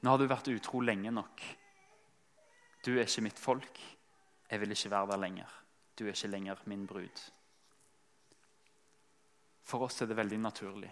Nå 0.00 0.12
har 0.12 0.20
du 0.20 0.26
vært 0.28 0.48
utro 0.52 0.80
lenge 0.80 1.12
nok. 1.12 1.44
Du 2.84 2.94
er 2.94 3.04
ikke 3.04 3.24
mitt 3.24 3.40
folk. 3.40 3.80
Jeg 4.50 4.60
vil 4.60 4.72
ikke 4.72 4.92
være 4.92 5.12
der 5.12 5.20
lenger. 5.20 5.52
Du 5.96 6.04
er 6.04 6.12
ikke 6.12 6.32
lenger 6.32 6.64
min 6.68 6.86
brud. 6.88 7.22
For 9.64 9.84
oss 9.86 10.02
er 10.02 10.08
det 10.08 10.16
veldig 10.18 10.40
naturlig. 10.40 10.90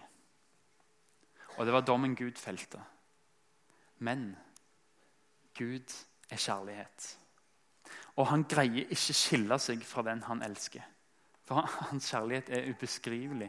Og 1.58 1.66
det 1.66 1.74
var 1.74 1.84
dommen 1.84 2.14
Gud 2.16 2.40
felte. 2.40 2.80
Men 4.04 4.32
Gud 5.56 5.92
er 6.32 6.40
kjærlighet. 6.40 7.10
Og 8.20 8.28
han 8.28 8.44
greier 8.48 8.90
ikke 8.92 9.16
skille 9.16 9.58
seg 9.62 9.84
fra 9.88 10.04
den 10.06 10.22
han 10.26 10.42
elsker. 10.44 10.84
For 11.48 11.62
hans 11.88 12.10
kjærlighet 12.12 12.50
er 12.52 12.68
ubeskrivelig. 12.70 13.48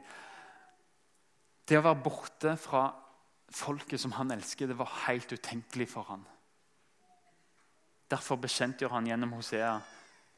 Det 1.67 1.79
å 1.79 1.83
være 1.85 2.03
borte 2.03 2.55
fra 2.59 2.87
folket 3.53 4.01
som 4.01 4.15
han 4.17 4.31
elsker, 4.35 4.67
det 4.67 4.77
var 4.79 4.91
helt 5.05 5.31
utenkelig 5.31 5.87
for 5.91 6.07
han. 6.09 6.23
Derfor 8.11 8.39
bekjentgjør 8.41 8.95
han 8.97 9.07
gjennom 9.09 9.35
Hosea 9.37 9.75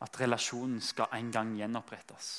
at 0.05 0.19
relasjonen 0.19 0.81
skal 0.83 1.11
en 1.15 1.31
gang 1.33 1.53
gjenopprettes. 1.57 2.33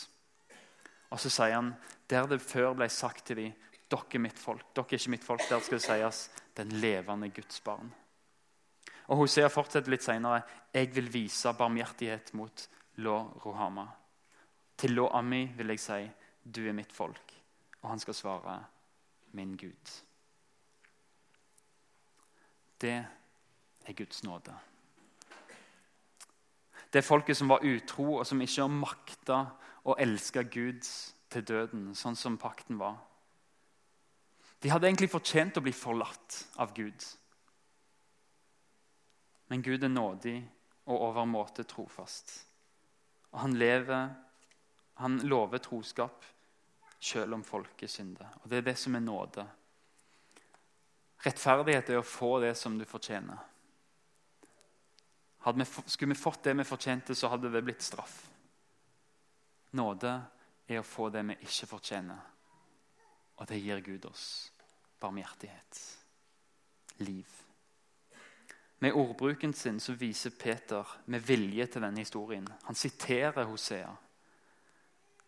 Og 1.10 1.20
så 1.22 1.30
sier 1.32 1.56
han 1.56 1.72
der 2.10 2.28
det 2.30 2.42
før 2.42 2.74
ble 2.76 2.88
sagt 2.92 3.28
til 3.28 3.40
dem 3.40 3.54
dere 3.86 4.18
er 4.18 4.22
mitt 4.22 4.38
folk, 4.38 4.64
dere 4.74 4.90
er 4.90 4.98
ikke 4.98 5.12
mitt 5.14 5.24
folk, 5.24 5.44
der 5.46 5.60
skal 5.62 5.78
det 5.78 5.84
sies 5.86 6.22
den 6.58 6.72
levende 6.82 7.28
Guds 7.30 7.60
barn. 7.62 7.92
Og 9.06 9.22
Hosea 9.22 9.48
fortsetter 9.52 9.92
litt 9.92 10.04
senere. 10.04 10.42
Jeg 10.74 10.90
vil 10.94 11.10
vise 11.12 11.52
barmhjertighet 11.54 12.32
mot 12.34 12.66
Lo 13.04 13.18
Rohama. 13.44 13.86
Til 14.76 14.96
Lo 14.96 15.08
Ami 15.14 15.44
vil 15.56 15.72
jeg 15.74 15.80
si, 15.80 16.00
du 16.42 16.66
er 16.66 16.76
mitt 16.76 16.92
folk. 16.92 17.34
Og 17.82 17.90
han 17.90 18.02
skal 18.02 18.14
svare, 18.14 18.56
min 19.32 19.56
Gud. 19.56 19.92
Det 22.80 22.96
er 23.86 23.92
Guds 23.96 24.24
nåde. 24.24 24.54
Det 26.92 26.98
er 27.02 27.06
folket 27.06 27.36
som 27.36 27.48
var 27.48 27.64
utro, 27.64 28.18
og 28.18 28.26
som 28.26 28.40
ikke 28.40 28.62
har 28.62 28.72
makta 28.72 29.38
å 29.86 29.96
elske 30.00 30.44
Gud 30.50 30.86
til 31.30 31.44
døden, 31.46 31.90
sånn 31.94 32.16
som 32.16 32.38
pakten 32.40 32.78
var. 32.80 32.98
De 34.62 34.70
hadde 34.72 34.88
egentlig 34.88 35.10
fortjent 35.12 35.58
å 35.58 35.64
bli 35.64 35.74
forlatt 35.76 36.38
av 36.62 36.72
Gud. 36.74 37.04
Men 39.46 39.62
Gud 39.62 39.84
er 39.84 39.92
nådig 39.92 40.36
og 40.86 41.02
overmåte 41.10 41.64
trofast. 41.64 42.32
Og 43.30 43.40
han, 43.40 43.54
lever, 43.58 44.08
han 45.02 45.18
lover 45.28 45.62
troskap 45.62 46.24
selv 46.98 47.34
om 47.34 47.44
folket 47.44 47.90
synder. 47.90 48.28
Og 48.42 48.50
Det 48.50 48.58
er 48.58 48.68
det 48.70 48.76
som 48.78 48.94
er 48.94 49.04
nåde. 49.04 49.46
Rettferdighet 51.26 51.90
er 51.90 52.00
å 52.00 52.06
få 52.06 52.38
det 52.42 52.54
som 52.58 52.78
du 52.78 52.84
fortjener. 52.84 53.38
Vi, 55.46 55.64
skulle 55.64 56.14
vi 56.14 56.18
fått 56.18 56.42
det 56.42 56.54
vi 56.58 56.64
fortjente, 56.66 57.14
så 57.14 57.30
hadde 57.30 57.50
det 57.50 57.62
blitt 57.62 57.82
straff. 57.82 58.24
Nåde 59.78 60.12
er 60.66 60.80
å 60.80 60.86
få 60.86 61.08
det 61.14 61.22
vi 61.28 61.38
ikke 61.46 61.68
fortjener. 61.70 62.18
Og 63.36 63.46
det 63.46 63.60
gir 63.60 63.82
Gud 63.84 64.08
oss 64.10 64.26
barmhjertighet, 64.98 65.82
liv. 67.04 67.45
Med 68.78 68.92
ordbruken 68.92 69.54
sin 69.54 69.80
så 69.80 69.94
viser 69.96 70.30
Peter 70.30 70.84
med 71.06 71.24
vilje 71.24 71.66
til 71.66 71.82
denne 71.82 72.04
historien. 72.04 72.48
Han 72.64 72.74
siterer 72.74 73.44
Hosea. 73.44 73.88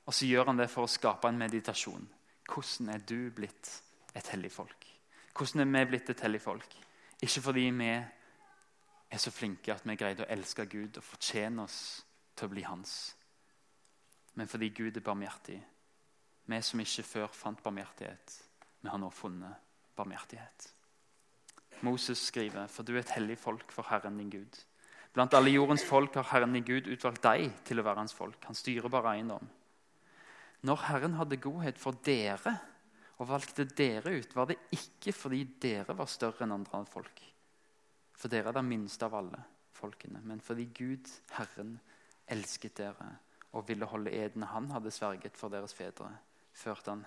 Og 0.06 0.14
så 0.14 0.26
gjør 0.26 0.50
han 0.50 0.60
det 0.60 0.68
for 0.70 0.84
å 0.84 0.90
skape 0.90 1.28
en 1.28 1.40
meditasjon. 1.40 2.08
Hvordan 2.48 2.92
er 2.94 3.04
du 3.08 3.30
blitt 3.34 3.72
et 4.16 4.28
hellig 4.32 4.52
folk? 4.52 4.86
Hvordan 5.36 5.62
er 5.62 5.84
vi 5.84 5.90
blitt 5.92 6.10
et 6.10 6.24
hellig 6.24 6.40
folk? 6.44 6.76
Ikke 7.22 7.42
fordi 7.44 7.68
vi 7.70 7.92
er 7.92 9.20
så 9.20 9.30
flinke 9.30 9.72
at 9.74 9.86
vi 9.88 9.96
greide 9.96 10.24
å 10.24 10.32
elske 10.32 10.66
Gud 10.68 11.00
og 11.00 11.04
fortjene 11.04 11.64
oss 11.64 11.80
til 12.36 12.48
å 12.48 12.52
bli 12.52 12.64
hans 12.68 12.98
men 14.38 14.48
fordi 14.48 14.68
Gud 14.68 14.96
er 14.96 15.02
barmhjertig. 15.02 15.58
Vi 16.46 16.58
som 16.62 16.80
ikke 16.80 17.02
før 17.02 17.32
fant 17.34 17.62
barmhjertighet, 17.62 18.34
vi 18.80 18.88
har 18.88 19.00
nå 19.02 19.08
funnet 19.10 19.64
barmhjertighet. 19.98 20.68
Moses 21.86 22.20
skriver, 22.30 22.66
for 22.70 22.86
du 22.86 22.94
er 22.94 23.02
et 23.02 23.14
hellig 23.16 23.38
folk 23.38 23.72
for 23.74 23.86
Herren 23.90 24.18
din 24.18 24.30
Gud. 24.32 24.58
Blant 25.14 25.34
alle 25.34 25.50
jordens 25.50 25.84
folk 25.86 26.14
har 26.18 26.28
Herren 26.32 26.52
din 26.54 26.66
Gud 26.66 26.90
utvalgt 26.90 27.24
deg 27.24 27.48
til 27.66 27.80
å 27.80 27.84
være 27.86 28.04
hans 28.04 28.16
folk. 28.16 28.38
Han 28.46 28.58
styrer 28.58 28.92
bare 28.92 29.16
eiendom. 29.16 29.48
Når 30.66 30.82
Herren 30.88 31.14
hadde 31.18 31.40
godhet 31.42 31.78
for 31.78 31.96
dere 32.04 32.56
og 33.18 33.30
valgte 33.30 33.66
dere 33.78 34.12
ut, 34.18 34.34
var 34.34 34.50
det 34.50 34.58
ikke 34.74 35.14
fordi 35.14 35.44
dere 35.62 35.96
var 35.98 36.10
større 36.10 36.46
enn 36.46 36.54
andre 36.54 36.84
folk. 36.86 37.22
For 38.18 38.30
dere 38.30 38.50
er 38.50 38.58
det 38.58 38.66
minste 38.66 39.06
av 39.06 39.14
alle 39.18 39.40
folkene. 39.78 40.20
Men 40.26 40.42
fordi 40.42 40.68
Gud, 40.74 41.10
Herren, 41.36 41.76
elsket 42.28 42.76
dere 42.82 43.12
og 43.56 43.68
ville 43.68 43.88
holde 43.88 44.12
eden 44.12 44.44
han 44.50 44.70
hadde 44.74 44.92
sverget 44.92 45.38
for 45.38 45.50
deres 45.52 45.74
fedre, 45.74 46.10
førte 46.52 46.92
han 46.92 47.04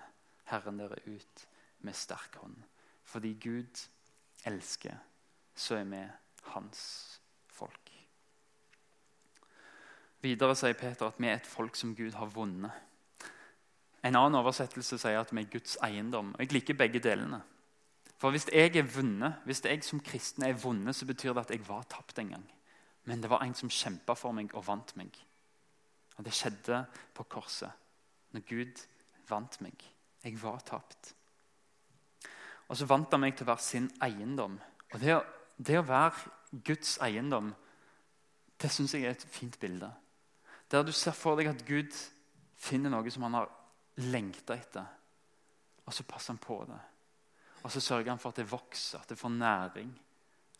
Herren 0.50 0.80
dere 0.80 0.98
ut 1.06 1.44
med 1.86 1.96
sterk 1.96 2.40
hånd. 2.40 2.56
Fordi 3.04 3.34
Gud 3.40 3.84
elsker, 4.48 4.96
så 5.54 5.76
er 5.76 5.84
vi 5.84 6.02
hans 6.54 6.82
folk. 7.52 7.92
Videre 10.22 10.54
sier 10.54 10.78
Peter 10.78 11.08
at 11.08 11.18
vi 11.18 11.26
er 11.26 11.40
et 11.40 11.48
folk 11.48 11.76
som 11.76 11.96
Gud 11.98 12.14
har 12.14 12.30
vunnet. 12.30 12.70
En 14.02 14.16
annen 14.18 14.38
oversettelse 14.38 14.98
sier 14.98 15.18
at 15.18 15.32
vi 15.34 15.42
er 15.42 15.50
Guds 15.50 15.76
eiendom. 15.82 16.34
og 16.34 16.40
Jeg 16.40 16.52
liker 16.52 16.78
begge 16.78 17.02
delene. 17.02 17.42
For 18.18 18.30
Hvis 18.30 18.46
jeg 18.52 18.76
er 18.76 18.86
vunnet, 18.86 19.34
hvis 19.44 19.64
jeg 19.64 19.82
som 19.84 20.00
kristen 20.00 20.44
er 20.46 20.54
vunnet, 20.54 20.94
så 20.94 21.06
betyr 21.06 21.32
det 21.32 21.40
at 21.40 21.50
jeg 21.50 21.68
var 21.68 21.82
tapt 21.90 22.18
en 22.18 22.28
gang. 22.28 22.44
Men 23.04 23.22
det 23.22 23.30
var 23.30 23.42
en 23.42 23.54
som 23.54 23.70
kjempa 23.70 24.14
for 24.14 24.32
meg 24.32 24.54
og 24.54 24.66
vant 24.66 24.96
meg. 24.96 25.10
Og 26.16 26.24
Det 26.24 26.32
skjedde 26.32 26.84
på 27.14 27.22
korset, 27.24 27.70
når 28.30 28.40
Gud 28.46 28.86
vant 29.28 29.60
meg. 29.60 29.74
Jeg 30.24 30.42
var 30.42 30.60
tapt. 30.60 31.14
Og 32.72 32.78
så 32.80 32.88
vant 32.88 33.12
han 33.12 33.20
meg 33.20 33.36
til 33.36 33.44
å 33.44 33.52
være 33.52 33.64
sin 33.66 33.90
eiendom. 34.00 34.56
Og 34.92 35.00
Det 35.00 35.20
det 35.62 35.78
å 35.78 35.86
være 35.86 36.62
Guds 36.64 36.96
eiendom, 37.04 37.52
det 38.58 38.70
syns 38.72 38.94
jeg 38.96 39.06
er 39.06 39.16
et 39.16 39.26
fint 39.30 39.58
bilde. 39.60 39.90
Der 40.70 40.82
du 40.82 40.92
ser 40.96 41.14
for 41.16 41.38
deg 41.38 41.50
at 41.50 41.64
Gud 41.66 41.92
finner 42.58 42.92
noe 42.92 43.10
som 43.12 43.26
han 43.26 43.36
har 43.36 43.50
lengta 44.02 44.56
etter, 44.56 44.86
og 45.84 45.94
så 45.94 46.06
passer 46.08 46.32
han 46.32 46.40
på 46.42 46.56
det. 46.68 46.78
Og 47.62 47.70
så 47.70 47.82
sørger 47.82 48.10
han 48.10 48.18
for 48.22 48.32
at 48.32 48.40
det 48.40 48.50
vokser, 48.50 49.02
at 49.02 49.10
det 49.10 49.18
får 49.18 49.34
næring. 49.34 49.90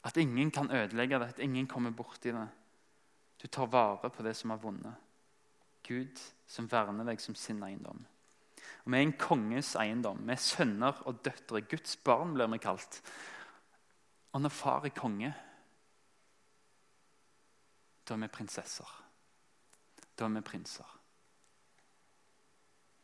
At 0.05 0.19
ingen 0.19 0.51
kan 0.51 0.71
ødelegge 0.71 1.19
det, 1.19 1.29
at 1.35 1.43
ingen 1.43 1.67
kommer 1.67 1.91
borti 1.91 2.31
det. 2.35 2.49
Du 3.43 3.49
tar 3.49 3.71
vare 3.71 4.11
på 4.11 4.23
det 4.23 4.37
som 4.37 4.51
har 4.51 4.61
vunnet. 4.63 4.95
Gud 5.87 6.21
som 6.47 6.69
verner 6.71 7.07
deg 7.07 7.23
som 7.23 7.35
sin 7.35 7.63
eiendom. 7.63 8.05
Og 8.85 8.93
Vi 8.93 8.99
er 8.99 9.03
en 9.03 9.19
konges 9.19 9.75
eiendom. 9.79 10.25
Vi 10.27 10.33
er 10.33 10.43
sønner 10.43 11.03
og 11.07 11.25
døtre. 11.25 11.61
Guds 11.61 11.97
barn 11.97 12.35
blir 12.35 12.51
vi 12.51 12.59
kalt. 12.59 13.03
Og 14.33 14.41
når 14.41 14.49
far 14.49 14.85
er 14.85 14.97
konge, 14.97 15.35
da 18.09 18.15
er 18.15 18.25
vi 18.25 18.29
prinsesser. 18.29 18.89
Da 20.19 20.25
er 20.25 20.35
vi 20.35 20.41
prinser. 20.41 20.99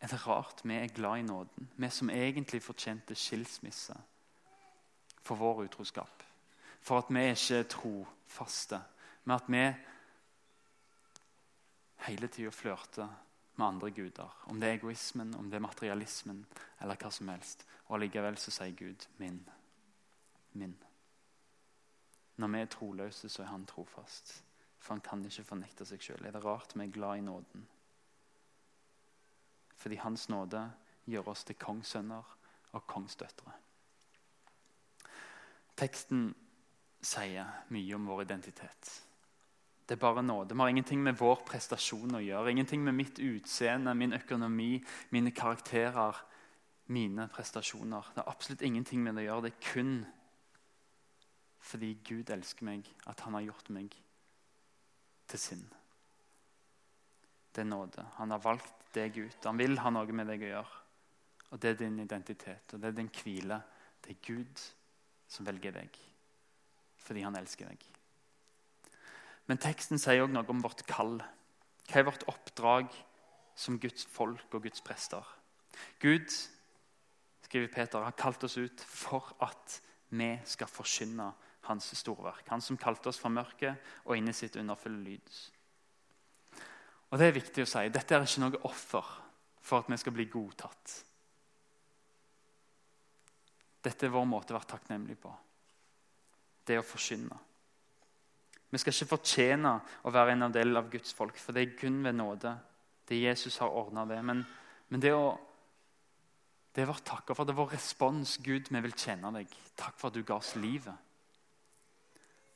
Er 0.01 0.07
det 0.07 0.27
rart 0.27 0.63
vi 0.65 0.75
er 0.75 0.95
glad 0.95 1.19
i 1.19 1.23
nåden? 1.23 1.71
Vi 1.77 1.91
som 1.91 2.11
egentlig 2.11 2.63
fortjente 2.63 3.15
skilsmisse 3.15 3.95
for 5.23 5.35
vår 5.35 5.65
utroskap. 5.65 6.23
For 6.81 6.99
at 6.99 7.11
vi 7.11 7.25
ikke 7.31 7.59
er 7.59 7.71
trofaste. 7.71 8.81
Men 9.25 9.35
at 9.35 9.49
vi 9.49 9.65
hele 12.07 12.29
tida 12.29 12.51
flørter 12.51 13.09
med 13.59 13.67
andre 13.67 13.91
guder. 13.91 14.35
Om 14.47 14.61
det 14.61 14.69
er 14.69 14.79
egoismen, 14.79 15.35
om 15.35 15.51
det 15.51 15.57
er 15.59 15.65
materialismen 15.65 16.45
eller 16.81 16.97
hva 16.97 17.11
som 17.11 17.29
helst. 17.29 17.67
Og 17.89 17.97
allikevel 17.99 18.39
så 18.39 18.51
sier 18.51 18.77
Gud 18.77 19.07
'min'. 19.19 19.49
Min. 20.53 20.77
Når 22.37 22.49
vi 22.49 22.61
er 22.61 22.67
troløse, 22.67 23.29
så 23.29 23.43
er 23.43 23.47
han 23.47 23.67
trofast. 23.67 24.45
For 24.79 24.95
han 24.95 25.01
kan 25.01 25.25
ikke 25.25 25.45
fornekte 25.45 25.85
seg 25.85 26.01
sjøl. 26.01 26.25
Er 26.25 26.31
det 26.31 26.45
rart 26.45 26.77
vi 26.77 26.85
er 26.85 26.93
glad 26.93 27.19
i 27.19 27.21
nåden? 27.21 27.69
Fordi 29.77 29.95
Hans 29.95 30.29
nåde 30.29 30.73
gjør 31.07 31.29
oss 31.29 31.45
til 31.45 31.57
kongssønner 31.57 32.23
og 32.73 32.87
kongsdøtre. 32.87 33.53
Teksten 35.77 36.35
sier 37.03 37.47
mye 37.69 37.95
om 37.95 38.07
vår 38.07 38.23
identitet. 38.23 39.08
Det 39.89 39.97
er 39.97 40.01
bare 40.01 40.23
nåde. 40.23 40.55
Vi 40.55 40.61
har 40.61 40.69
ingenting 40.69 41.03
med 41.03 41.17
vår 41.17 41.39
prestasjon 41.49 42.19
å 42.19 42.21
gjøre. 42.21 42.51
Ingenting 42.53 42.83
med 42.85 42.95
mitt 42.95 43.19
utseende, 43.25 43.95
min 43.97 44.13
økonomi, 44.13 44.83
mine 45.11 45.33
karakterer, 45.33 46.19
mine 46.93 47.25
prestasjoner. 47.33 48.11
Det 48.13 48.21
har 48.21 48.29
absolutt 48.29 48.63
ingenting 48.63 49.01
med 49.03 49.17
det 49.17 49.25
å 49.25 49.29
gjøre. 49.31 49.47
Det 49.47 49.55
er 49.55 49.73
kun 49.73 49.95
fordi 51.69 51.95
Gud 52.05 52.31
elsker 52.31 52.65
meg, 52.69 52.87
at 53.09 53.21
han 53.25 53.35
har 53.37 53.49
gjort 53.49 53.71
meg 53.75 53.97
til 55.29 55.41
sin. 55.41 55.65
Det 57.53 57.65
er 57.65 57.69
nåde. 57.69 58.05
Han 58.21 58.31
har 58.33 58.45
valgt 58.45 58.93
deg 58.95 59.17
ut. 59.19 59.41
Han 59.45 59.59
vil 59.61 59.81
ha 59.81 59.93
noe 59.93 60.17
med 60.17 60.29
deg 60.29 60.45
å 60.45 60.53
gjøre. 60.53 60.83
Og 61.49 61.61
Det 61.61 61.71
er 61.71 61.81
din 61.81 61.99
identitet, 62.05 62.75
og 62.75 62.81
det 62.81 62.89
er 62.89 62.97
din 63.01 63.09
hvile. 63.09 63.63
Det 64.05 64.15
er 64.15 64.25
Gud 64.35 64.65
som 65.29 65.49
velger 65.49 65.81
deg 65.81 66.05
fordi 67.09 67.23
han 67.25 67.37
elsker 67.39 67.71
deg. 67.71 67.98
Men 69.49 69.61
teksten 69.63 70.01
sier 70.01 70.23
òg 70.25 70.33
noe 70.33 70.47
om 70.53 70.63
vårt 70.63 70.85
kall. 70.89 71.17
Hva 71.89 72.01
er 72.01 72.07
vårt 72.09 72.27
oppdrag 72.29 72.93
som 73.59 73.79
Guds 73.81 74.05
folk 74.13 74.55
og 74.55 74.67
Guds 74.69 74.85
prester? 74.85 75.25
Gud 76.03 76.29
skriver 77.49 77.73
Peter, 77.73 78.05
har 78.05 78.17
kalt 78.19 78.45
oss 78.45 78.59
ut 78.61 78.83
for 78.85 79.33
at 79.45 79.79
vi 80.13 80.35
skal 80.49 80.69
forkynne 80.69 81.31
hans 81.69 81.89
storverk. 81.97 82.45
Han 82.53 82.65
som 82.65 82.81
kalte 82.81 83.09
oss 83.09 83.21
fra 83.21 83.33
mørket 83.33 83.81
og 84.05 84.17
inn 84.17 84.29
i 84.29 84.37
sitt 84.37 84.57
underfulle 84.61 85.01
lyd. 85.05 85.41
Og 87.09 87.17
det 87.21 87.29
er 87.29 87.37
viktig 87.39 87.65
å 87.65 87.69
si. 87.69 87.89
Dette 87.93 88.17
er 88.17 88.25
ikke 88.25 88.45
noe 88.45 88.63
offer 88.69 89.13
for 89.65 89.81
at 89.81 89.89
vi 89.89 89.97
skal 90.01 90.17
bli 90.17 90.29
godtatt. 90.29 90.95
Dette 93.85 94.09
er 94.09 94.13
vår 94.13 94.27
måte 94.29 94.53
å 94.53 94.59
være 94.59 94.73
takknemlig 94.75 95.17
på. 95.23 95.33
Det 96.69 96.77
å 96.77 96.85
forkynne. 96.85 97.48
Vi 98.69 98.81
skal 98.81 98.93
ikke 98.93 99.15
fortjene 99.15 99.75
å 100.05 100.13
være 100.13 100.35
en 100.37 100.53
del 100.53 100.77
av 100.77 100.91
Guds 100.93 101.15
folk, 101.17 101.39
for 101.41 101.57
det 101.57 101.63
er 101.65 101.77
kun 101.79 102.03
ved 102.05 102.19
nåde. 102.19 102.53
Det 103.09 103.17
Jesus 103.17 103.57
har 103.63 103.73
ordna 103.73 104.05
det. 104.09 104.19
Men, 104.25 104.43
men, 104.93 105.01
det, 105.01 105.15
å, 105.17 105.33
det 106.77 106.85
er 106.85 107.05
takker 107.09 107.37
for. 107.37 107.49
Det 107.49 107.55
er 107.55 107.63
vår 107.63 107.73
respons. 107.79 108.37
Gud, 108.45 108.69
vi 108.69 108.83
vil 108.85 108.97
tjene 108.97 109.33
deg. 109.39 109.55
Takk 109.79 109.97
for 109.97 110.11
at 110.11 110.19
du 110.19 110.27
ga 110.27 110.37
oss 110.37 110.53
livet. 110.61 111.07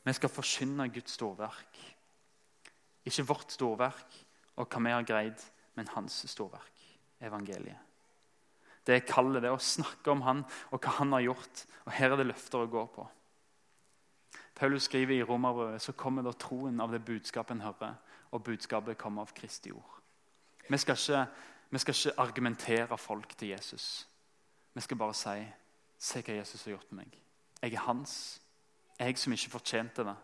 Vi 0.03 0.13
skal 0.19 0.33
forkynne 0.33 0.91
Guds 0.93 1.17
storverk. 1.17 1.81
Ikke 3.09 3.25
vårt 3.27 3.55
storverk, 3.55 4.19
og 4.61 4.69
hva 4.69 4.83
vi 4.85 4.93
har 4.93 5.07
greid, 5.07 5.41
men 5.79 5.89
hans 5.95 6.21
storverk, 6.31 6.85
evangeliet. 7.25 7.89
Det 8.83 8.97
er 8.97 9.07
kallet, 9.07 9.45
det 9.45 9.51
å 9.55 9.63
snakke 9.63 10.11
om 10.11 10.25
han 10.27 10.43
og 10.75 10.83
hva 10.83 10.97
han 10.99 11.15
har 11.15 11.25
gjort. 11.29 11.65
Og 11.87 11.93
her 11.95 12.13
er 12.13 12.21
det 12.21 12.29
løfter 12.29 12.65
å 12.65 12.71
gå 12.71 12.83
på. 12.95 13.07
Paulus 14.55 14.83
skriver 14.83 15.15
i 15.15 15.23
Romerbrevet 15.23 15.83
så 15.83 15.93
kommer 15.93 16.23
da 16.23 16.33
troen 16.33 16.81
av 16.81 16.93
det 16.93 17.05
budskapet 17.05 17.57
en 17.57 17.65
hører, 17.65 17.95
og 18.31 18.45
budskapet 18.45 18.99
kommer 18.99 19.23
av 19.23 19.33
Kristi 19.37 19.73
ord. 19.73 19.99
Vi 20.69 20.79
skal, 20.79 20.97
ikke, 20.97 21.27
vi 21.71 21.79
skal 21.79 21.95
ikke 21.95 22.21
argumentere 22.21 22.99
folk 22.99 23.37
til 23.37 23.49
Jesus. 23.49 24.09
Vi 24.75 24.81
skal 24.81 24.97
bare 24.97 25.15
si 25.15 25.41
Se 26.03 26.19
hva 26.19 26.35
Jesus 26.35 26.65
har 26.65 26.73
gjort 26.73 26.89
med 26.91 27.05
meg. 27.05 27.19
Jeg 27.63 27.77
er 27.77 27.85
hans. 27.87 28.15
Jeg 28.99 29.19
som 29.19 29.33
ikke 29.33 29.53
fortjente 29.53 30.03
det. 30.03 30.17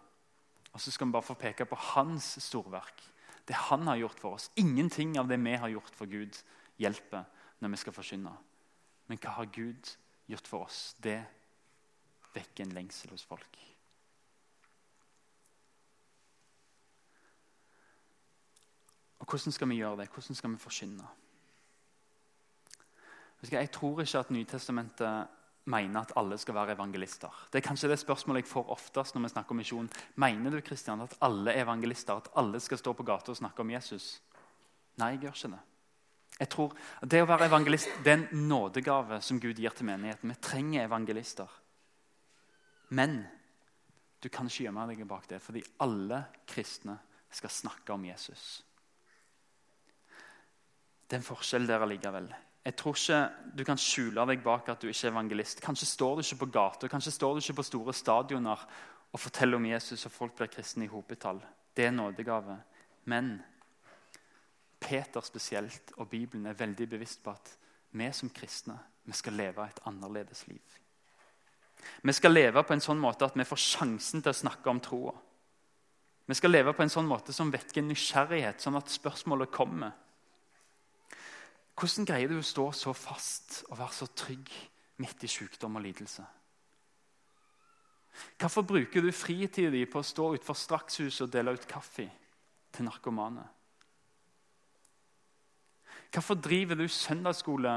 Og 0.72 0.80
så 0.82 0.90
skal 0.90 1.06
vi 1.06 1.14
bare 1.14 1.22
få 1.22 1.36
peke 1.38 1.66
på 1.70 1.76
hans 1.94 2.32
storverk 2.42 3.04
det 3.48 3.56
han 3.56 3.86
har 3.86 3.96
gjort 3.96 4.20
for 4.20 4.36
oss. 4.36 4.50
Ingenting 4.60 5.16
av 5.18 5.28
det 5.28 5.38
vi 5.40 5.54
har 5.56 5.68
gjort 5.72 5.94
for 5.96 6.06
Gud, 6.06 6.36
hjelper 6.76 7.24
når 7.60 7.72
vi 7.72 7.80
skal 7.80 7.96
forkynne. 7.96 8.34
Men 9.08 9.20
hva 9.22 9.38
har 9.38 9.48
Gud 9.54 9.94
gjort 10.28 10.50
for 10.50 10.66
oss? 10.66 10.94
Det 11.00 11.22
vekker 12.34 12.66
en 12.66 12.74
lengsel 12.76 13.14
hos 13.14 13.24
folk. 13.24 13.56
Hvordan 19.28 19.52
skal 19.52 19.68
vi 19.68 19.80
gjøre 19.82 19.96
det? 20.00 20.08
Hvordan 20.12 20.34
skal 20.34 20.50
vi 20.50 20.60
forkynne? 20.62 21.08
Jeg 23.50 23.70
tror 23.70 24.00
ikke 24.00 24.18
at 24.18 24.30
Nytestamentet 24.30 25.28
mener 25.68 26.00
at 26.00 26.12
alle 26.16 26.38
skal 26.38 26.54
være 26.54 26.72
evangelister. 26.72 27.46
Det 27.52 27.60
er 27.60 27.66
kanskje 27.68 27.90
det 27.92 27.98
spørsmålet 28.00 28.42
jeg 28.42 28.50
får 28.50 28.70
oftest 28.72 29.14
når 29.14 29.22
vi 29.22 29.28
snakker 29.28 29.54
om 29.54 29.60
misjon. 29.60 29.90
Mener 30.16 30.50
du 30.50 30.60
Kristian, 30.60 31.00
at 31.00 31.16
alle 31.20 31.52
er 31.52 31.62
evangelister, 31.62 32.16
at 32.16 32.28
alle 32.36 32.60
skal 32.60 32.78
stå 32.78 32.92
på 32.92 33.06
gata 33.06 33.30
og 33.30 33.36
snakke 33.36 33.62
om 33.62 33.70
Jesus? 33.70 34.20
Nei, 34.98 35.12
jeg 35.14 35.20
gjør 35.26 35.36
ikke 35.36 35.52
det. 35.54 35.64
Jeg 36.38 36.48
tror 36.48 36.74
at 37.02 37.10
Det 37.10 37.22
å 37.22 37.26
være 37.26 37.46
evangelist 37.50 37.88
det 38.04 38.12
er 38.12 38.18
en 38.18 38.48
nådegave 38.48 39.20
som 39.22 39.40
Gud 39.40 39.58
gir 39.58 39.74
til 39.74 39.86
menigheten. 39.86 40.30
Vi 40.30 40.42
trenger 40.42 40.86
evangelister. 40.86 41.48
Men 42.88 43.26
du 44.22 44.28
kan 44.28 44.46
ikke 44.46 44.64
gjemme 44.64 44.86
deg 44.88 45.04
bak 45.06 45.28
det, 45.28 45.42
fordi 45.42 45.62
alle 45.84 46.24
kristne 46.46 46.96
skal 47.30 47.50
snakke 47.50 47.92
om 47.92 48.04
Jesus. 48.04 48.64
Det 51.08 51.16
er 51.16 51.22
en 51.22 51.24
forskjell 51.24 51.66
der 51.68 51.82
allikevel. 51.84 52.28
Jeg 52.68 52.76
tror 52.76 52.96
ikke 52.98 53.20
du 53.56 53.64
kan 53.64 53.80
skjule 53.80 54.24
deg 54.28 54.42
bak 54.44 54.66
at 54.68 54.82
du 54.82 54.90
ikke 54.90 55.06
er 55.08 55.14
evangelist. 55.14 55.62
Kanskje 55.64 55.88
står 55.88 56.18
du 56.18 56.24
ikke 56.24 56.42
på 56.42 56.50
gata, 56.58 56.88
kanskje 56.92 57.14
står 57.14 57.34
du 57.34 57.40
ikke 57.40 57.60
på 57.62 57.68
store 57.70 57.94
stadioner 57.96 58.64
og 59.08 59.22
forteller 59.22 59.56
om 59.56 59.68
Jesus, 59.70 60.04
og 60.04 60.12
folk 60.12 60.34
blir 60.36 60.50
kristne 60.52 60.84
i 60.84 60.92
hopetall. 60.92 61.40
Det 61.72 61.86
er 61.86 61.94
nådegave. 61.96 62.58
Men 63.08 63.38
Peter 64.80 65.24
spesielt 65.24 65.94
og 65.96 66.10
Bibelen 66.10 66.46
er 66.46 66.58
veldig 66.58 66.88
bevisst 66.90 67.22
på 67.24 67.32
at 67.32 67.54
vi 67.96 68.10
som 68.12 68.28
kristne 68.30 68.76
vi 69.08 69.16
skal 69.16 69.32
leve 69.32 69.64
et 69.64 69.80
annerledes 69.88 70.44
liv. 70.50 70.76
Vi 72.02 72.12
skal 72.12 72.34
leve 72.34 72.62
på 72.62 72.74
en 72.74 72.84
sånn 72.84 73.00
måte 73.00 73.24
at 73.24 73.38
vi 73.38 73.46
får 73.48 73.62
sjansen 73.62 74.20
til 74.20 74.34
å 74.34 74.36
snakke 74.36 74.68
om 74.68 74.80
troa. 74.84 75.14
Vi 76.28 76.36
skal 76.36 76.52
leve 76.52 76.74
på 76.76 76.84
en 76.84 76.92
sånn 76.92 77.08
måte 77.08 77.32
som 77.32 77.48
vekker 77.48 77.86
nysgjerrighet, 77.86 78.60
sånn 78.60 78.76
at 78.76 78.92
spørsmålet 78.92 79.48
kommer. 79.54 79.94
Hvordan 81.78 82.08
greier 82.10 82.30
du 82.30 82.40
å 82.40 82.46
stå 82.46 82.64
så 82.74 82.92
fast 82.96 83.60
og 83.68 83.78
være 83.78 83.94
så 83.94 84.08
trygg 84.18 84.50
midt 84.98 85.22
i 85.22 85.30
sykdom 85.30 85.78
og 85.78 85.84
lidelse? 85.84 86.24
Hvorfor 88.38 88.64
bruker 88.66 89.04
du 89.04 89.12
fritida 89.14 89.70
di 89.70 89.84
på 89.86 90.00
å 90.00 90.06
stå 90.06 90.32
utenfor 90.34 90.58
strakshuset 90.58 91.28
og 91.28 91.30
dele 91.30 91.54
ut 91.54 91.68
kaffe 91.70 92.08
til 92.74 92.88
narkomane? 92.88 93.44
Hvorfor 96.10 96.40
driver 96.42 96.80
du 96.80 96.88
søndagsskole 96.90 97.76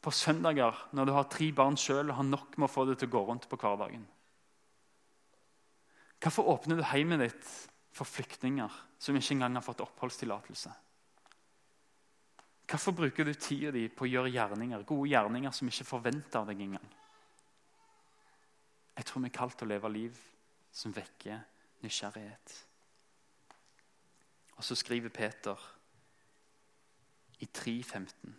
på 0.00 0.12
søndager 0.14 0.76
når 0.94 1.08
du 1.08 1.12
har 1.16 1.26
tre 1.32 1.48
barn 1.56 1.78
sjøl 1.80 2.12
og 2.12 2.20
har 2.20 2.28
nok 2.28 2.54
med 2.54 2.68
å 2.68 2.72
få 2.72 2.84
det 2.86 3.00
til 3.00 3.10
å 3.10 3.14
gå 3.16 3.24
rundt 3.32 3.48
på 3.50 3.58
hverdagen? 3.58 4.04
Hvorfor 6.20 6.52
åpner 6.54 6.78
du 6.78 6.86
heimet 6.86 7.24
ditt 7.24 7.50
for 7.96 8.06
flyktninger 8.06 8.78
som 9.00 9.16
ikke 9.16 9.34
engang 9.34 9.58
har 9.58 9.66
fått 9.66 9.82
oppholdstillatelse? 9.82 10.70
Hvorfor 12.70 12.92
bruker 12.94 13.24
du 13.26 13.32
tida 13.34 13.72
di 13.74 13.88
på 13.90 14.04
å 14.06 14.08
gjøre 14.10 14.30
gjerninger, 14.30 14.84
gode 14.86 15.10
gjerninger 15.10 15.54
som 15.54 15.66
ikke 15.66 15.88
forventer 15.88 16.38
av 16.38 16.46
deg 16.46 16.60
engang? 16.62 16.90
Jeg 18.94 19.08
tror 19.08 19.24
vi 19.24 19.30
er 19.30 19.34
kalt 19.34 19.56
til 19.58 19.66
å 19.66 19.72
leve 19.72 19.90
liv 19.90 20.20
som 20.70 20.94
vekker 20.94 21.40
nysgjerrighet. 21.82 22.54
Og 24.54 24.66
så 24.68 24.76
skriver 24.78 25.10
Peter 25.10 25.66
i 27.40 27.48
3.15 27.48 28.38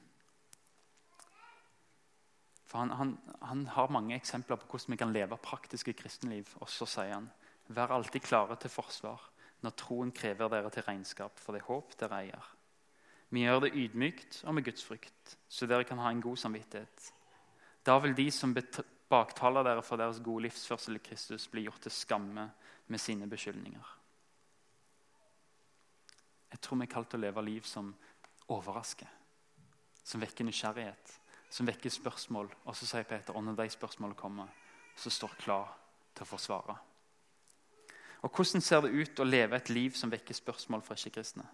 For 2.72 2.80
han, 2.80 2.96
han, 2.96 3.14
han, 3.42 3.66
har 3.76 3.92
mange 3.92 4.16
eksempler 4.16 4.62
på 4.62 4.70
hvordan 4.70 4.96
vi 4.96 5.02
kan 5.02 5.12
leve 5.12 5.42
praktiske 5.44 5.98
kristenliv. 5.98 6.54
Og 6.64 6.70
så 6.72 6.88
sier 6.88 7.18
han 7.18 7.28
Vær 7.72 7.92
alltid 7.96 8.24
klare 8.24 8.56
til 8.60 8.72
forsvar 8.72 9.28
når 9.66 9.76
troen 9.80 10.16
krever 10.16 10.50
dere 10.52 10.72
til 10.72 10.88
regnskap 10.88 11.40
for 11.40 11.56
det 11.56 11.66
håp 11.68 11.94
dere 12.00 12.24
eier. 12.24 12.48
Vi 13.32 13.46
gjør 13.46 13.64
det 13.64 13.76
ydmykt 13.80 14.42
og 14.44 14.56
med 14.58 14.66
Guds 14.68 14.84
frykt, 14.84 15.38
så 15.48 15.68
dere 15.68 15.88
kan 15.88 16.00
ha 16.04 16.12
en 16.12 16.22
god 16.22 16.38
samvittighet. 16.38 17.12
Da 17.86 17.96
vil 18.04 18.16
de 18.18 18.28
som 18.32 18.54
baktaler 19.10 19.64
dere 19.64 19.84
for 19.84 20.00
deres 20.00 20.20
gode 20.24 20.46
livsførsel 20.50 21.00
i 21.00 21.04
Kristus, 21.04 21.48
bli 21.48 21.64
gjort 21.66 21.82
til 21.86 21.96
skamme 21.96 22.50
med 22.88 23.00
sine 23.00 23.30
beskyldninger. 23.30 23.98
Jeg 26.52 26.60
tror 26.60 26.78
vi 26.78 26.84
er 26.84 26.92
kalt 26.92 27.10
til 27.10 27.22
å 27.22 27.26
leve 27.26 27.44
liv 27.48 27.64
som 27.64 27.94
overrasker, 28.52 29.08
som 30.04 30.22
vekker 30.22 30.46
nysgjerrighet, 30.46 31.16
som 31.50 31.68
vekker 31.68 31.94
spørsmål. 31.94 32.52
Og 32.68 32.76
så 32.76 32.90
sier 32.90 33.08
Peter 33.08 33.36
og 33.36 33.46
når 33.48 33.62
de 33.62 33.70
spørsmålene 33.72 34.20
kommer, 34.20 34.52
så 34.96 35.10
står 35.10 35.40
klar 35.40 35.72
til 36.12 36.28
å 36.28 36.32
forsvare. 36.34 36.76
Og 38.22 38.30
Hvordan 38.36 38.62
ser 38.62 38.84
det 38.84 38.92
ut 38.92 39.20
å 39.20 39.26
leve 39.26 39.58
et 39.58 39.72
liv 39.72 39.96
som 39.98 40.12
vekker 40.12 40.36
spørsmål 40.36 40.84
fra 40.86 41.00
ikke-kristne? 41.00 41.48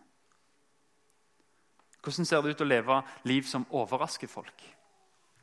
Hvordan 2.08 2.26
ser 2.26 2.42
det 2.42 2.54
ut 2.56 2.62
å 2.64 2.66
leve 2.68 2.98
liv 3.28 3.44
som 3.44 3.66
overrasker 3.76 4.30
folk? 4.32 4.62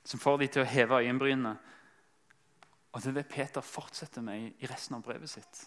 Som 0.05 0.21
får 0.21 0.39
de 0.41 0.47
til 0.49 0.63
å 0.63 0.69
heve 0.69 1.01
øyenbrynene? 1.03 1.51
Og 2.95 3.03
Det 3.03 3.11
er 3.11 3.17
det 3.19 3.29
Peter 3.29 3.61
fortsetter 3.61 4.23
med 4.25 4.55
i 4.63 4.67
resten 4.71 4.97
av 4.97 5.03
brevet 5.03 5.29
sitt. 5.29 5.67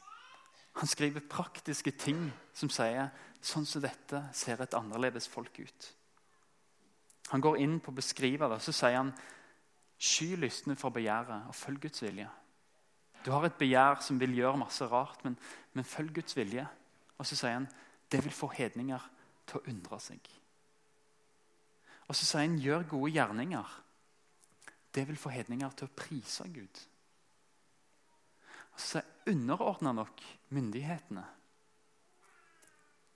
Han 0.80 0.90
skriver 0.90 1.22
praktiske 1.30 1.92
ting 1.92 2.32
som 2.54 2.70
sier 2.74 3.12
sånn 3.42 3.66
som 3.66 3.84
dette 3.84 4.24
ser 4.34 4.62
et 4.62 4.74
annerledes 4.74 5.28
folk 5.30 5.60
ut. 5.60 5.88
Han 7.30 7.46
går 7.46 7.60
inn 7.62 7.78
på 7.80 7.92
å 7.92 7.98
beskrive 7.98 8.50
det, 8.50 8.58
så 8.64 8.74
sier 8.74 8.98
han 8.98 9.14
sky 10.00 10.32
lystne 10.36 10.78
for 10.80 10.96
begjæret 10.96 11.46
og 11.46 11.56
følg 11.58 11.86
Guds 11.86 12.02
vilje. 12.02 12.30
Du 13.26 13.32
har 13.36 13.46
et 13.46 13.60
begjær 13.60 14.02
som 14.02 14.18
vil 14.18 14.34
gjøre 14.34 14.64
masse 14.64 14.90
rart, 14.90 15.22
men, 15.26 15.38
men 15.74 15.86
følg 15.86 16.16
Guds 16.22 16.38
vilje. 16.38 16.66
Og 17.18 17.26
så 17.26 17.38
sier 17.38 17.60
han 17.60 17.70
det 18.10 18.24
vil 18.24 18.34
få 18.34 18.50
hedninger 18.56 19.10
til 19.46 19.62
å 19.62 19.66
undre 19.70 20.02
seg. 20.02 20.37
Og 22.08 22.16
så 22.16 22.24
sier 22.24 22.46
han 22.46 22.60
gjør 22.62 22.88
gode 22.88 23.12
gjerninger. 23.16 23.74
Det 24.96 25.04
vil 25.08 25.20
få 25.20 25.30
hedninger 25.30 25.74
til 25.78 25.90
å 25.90 25.94
prise 25.94 26.48
Gud 26.50 26.80
Og 28.74 28.80
så 28.82 29.02
underordna 29.28 29.92
nok 29.94 30.24
myndighetene. 30.56 31.24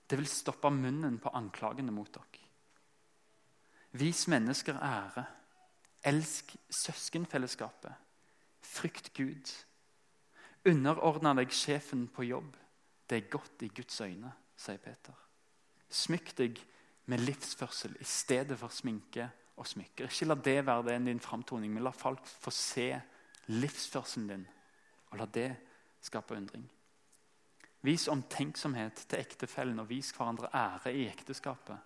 Det 0.06 0.18
vil 0.18 0.28
stoppe 0.28 0.70
munnen 0.70 1.18
på 1.22 1.32
anklagene 1.32 1.94
mot 1.94 2.10
dere. 2.12 2.42
Vis 3.92 4.26
mennesker 4.28 4.76
ære. 4.76 5.24
Elsk 6.04 6.56
søskenfellesskapet. 6.70 7.92
Frykt 8.60 9.12
Gud. 9.14 9.52
Underordna 10.68 11.34
deg 11.38 11.54
sjefen 11.54 12.08
på 12.08 12.26
jobb. 12.26 12.56
Det 13.08 13.18
er 13.18 13.30
godt 13.30 13.62
i 13.62 13.68
Guds 13.68 14.00
øyne, 14.00 14.32
sier 14.56 14.80
Peter. 14.82 15.14
Smykk 15.92 16.32
deg 16.38 16.60
med 17.12 17.20
livsførsel 17.26 17.98
i 18.00 18.06
stedet 18.08 18.56
for 18.56 18.72
sminke 18.72 19.26
og 19.60 19.66
smykker. 19.68 20.08
Ikke 20.08 20.30
la 20.30 20.36
det 20.40 20.60
være 20.64 20.86
det 20.86 21.00
din 21.10 21.20
framtoning, 21.20 21.72
men 21.72 21.84
la 21.84 21.92
folk 21.92 22.24
få 22.24 22.50
se 22.56 22.88
livsførselen 23.52 24.30
din 24.30 24.46
og 25.10 25.18
la 25.20 25.26
det 25.28 25.50
skape 26.00 26.36
undring. 26.36 26.64
Vis 27.82 28.06
omtenksomhet 28.08 29.04
til 29.10 29.20
ektefellen 29.20 29.82
og 29.82 29.90
vis 29.90 30.12
hverandre 30.16 30.48
ære 30.54 30.94
i 30.94 31.04
ekteskapet. 31.10 31.76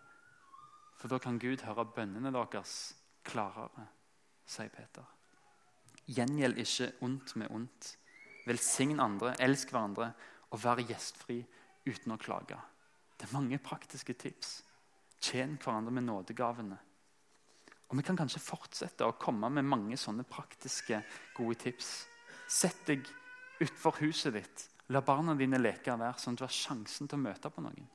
For 0.97 1.11
da 1.11 1.19
kan 1.19 1.41
Gud 1.43 1.65
høre 1.65 1.89
bønnene 1.97 2.31
deres 2.33 2.95
klarere, 3.27 3.89
sier 4.47 4.71
Peter. 4.71 5.09
Gjengjeld 6.07 6.61
ikke 6.63 6.93
ondt 7.03 7.35
med 7.37 7.51
ondt. 7.51 7.97
Velsign 8.47 9.01
andre, 9.03 9.35
elsk 9.43 9.75
hverandre 9.75 10.13
og 10.53 10.63
vær 10.63 10.85
gjestfri 10.87 11.41
uten 11.89 12.15
å 12.15 12.21
klage. 12.21 12.61
Det 13.19 13.27
er 13.27 13.35
mange 13.35 13.59
praktiske 13.59 14.15
tips. 14.15 14.61
Tjen 15.21 15.57
hverandre 15.63 15.95
med 15.95 16.07
nådegavene. 16.07 16.79
Og 17.87 17.97
Vi 17.97 18.03
kan 18.03 18.17
kanskje 18.19 18.43
fortsette 18.43 19.07
å 19.07 19.15
komme 19.19 19.49
med 19.51 19.65
mange 19.65 19.97
sånne 19.97 20.25
praktiske, 20.27 21.03
gode 21.37 21.59
tips. 21.61 22.07
Sett 22.49 22.87
deg 22.87 23.07
utenfor 23.61 24.01
huset 24.03 24.35
ditt. 24.35 24.65
La 24.91 25.03
barna 25.03 25.35
dine 25.35 25.59
leke 25.59 25.95
der, 25.99 26.19
sånn 26.19 26.35
at 26.35 26.43
du 26.43 26.47
har 26.47 26.55
sjansen 26.55 27.09
til 27.09 27.19
å 27.19 27.23
møte 27.23 27.51
på 27.51 27.63
noen. 27.63 27.87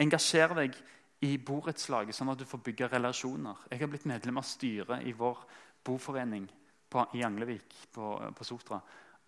Engasjer 0.00 0.54
deg 0.56 0.76
i 1.22 1.36
borettslaget, 1.38 2.16
sånn 2.16 2.32
at 2.32 2.40
du 2.40 2.46
får 2.48 2.62
bygge 2.66 2.88
relasjoner. 2.92 3.66
Jeg 3.70 3.82
har 3.82 3.90
blitt 3.92 4.08
medlem 4.10 4.40
av 4.40 4.46
styret 4.48 5.04
i 5.06 5.12
vår 5.16 5.44
boforening 5.84 6.48
på, 6.92 7.04
i 7.16 7.24
Anglevik 7.24 7.76
på, 7.94 8.14
på 8.36 8.46
Sotra. 8.46 8.80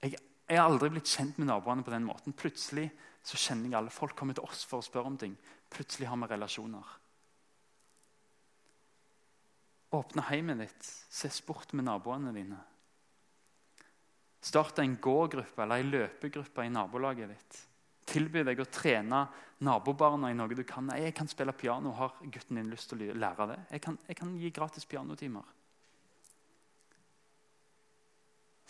Jeg, 0.02 0.16
jeg, 0.48 0.58
har 0.58 0.66
aldri 0.66 0.90
blitt 0.94 1.10
kjent 1.10 1.38
med 1.38 1.48
naboene 1.48 1.84
på 1.86 1.94
den 1.94 2.06
måten. 2.06 2.36
Plutselig 2.36 2.88
så 3.24 3.40
kjenner 3.40 3.70
jeg 3.70 3.78
alle. 3.78 3.94
Folk 3.94 4.16
kommer 4.18 4.36
til 4.36 4.46
oss 4.48 4.64
for 4.68 4.80
å 4.82 4.86
spørre 4.86 5.12
om 5.12 5.20
ting. 5.20 5.36
Plutselig 5.74 6.06
har 6.08 6.20
vi 6.22 6.30
relasjoner. 6.30 6.84
Åpne 9.94 10.22
heimet 10.22 10.58
ditt. 10.58 10.86
Se 11.10 11.30
sport 11.30 11.72
med 11.72 11.86
naboene 11.88 12.32
dine. 12.34 12.60
Start 14.44 14.78
en 14.78 14.96
gågruppe 15.00 15.62
eller 15.62 15.82
en 15.82 15.90
løpegruppe 15.90 16.66
i 16.66 16.70
nabolaget 16.70 17.30
ditt. 17.32 17.60
Tilby 18.04 18.42
deg 18.44 18.60
å 18.60 18.68
trene 18.68 19.22
nabobarna 19.64 20.28
i 20.30 20.36
noe 20.36 20.54
du 20.54 20.62
kan. 20.68 20.90
Jeg 20.98 21.14
kan 21.16 21.30
spille 21.30 21.54
piano. 21.56 21.94
Har 21.96 22.18
gutten 22.20 22.60
din 22.60 22.70
lyst 22.70 22.90
til 22.92 23.06
å 23.06 23.16
lære 23.16 23.46
det? 23.54 23.58
Jeg 23.72 23.84
kan, 23.86 23.98
jeg 24.06 24.18
kan 24.18 24.34
gi 24.38 24.50
gratis 24.54 24.86
pianotimer. 24.86 25.48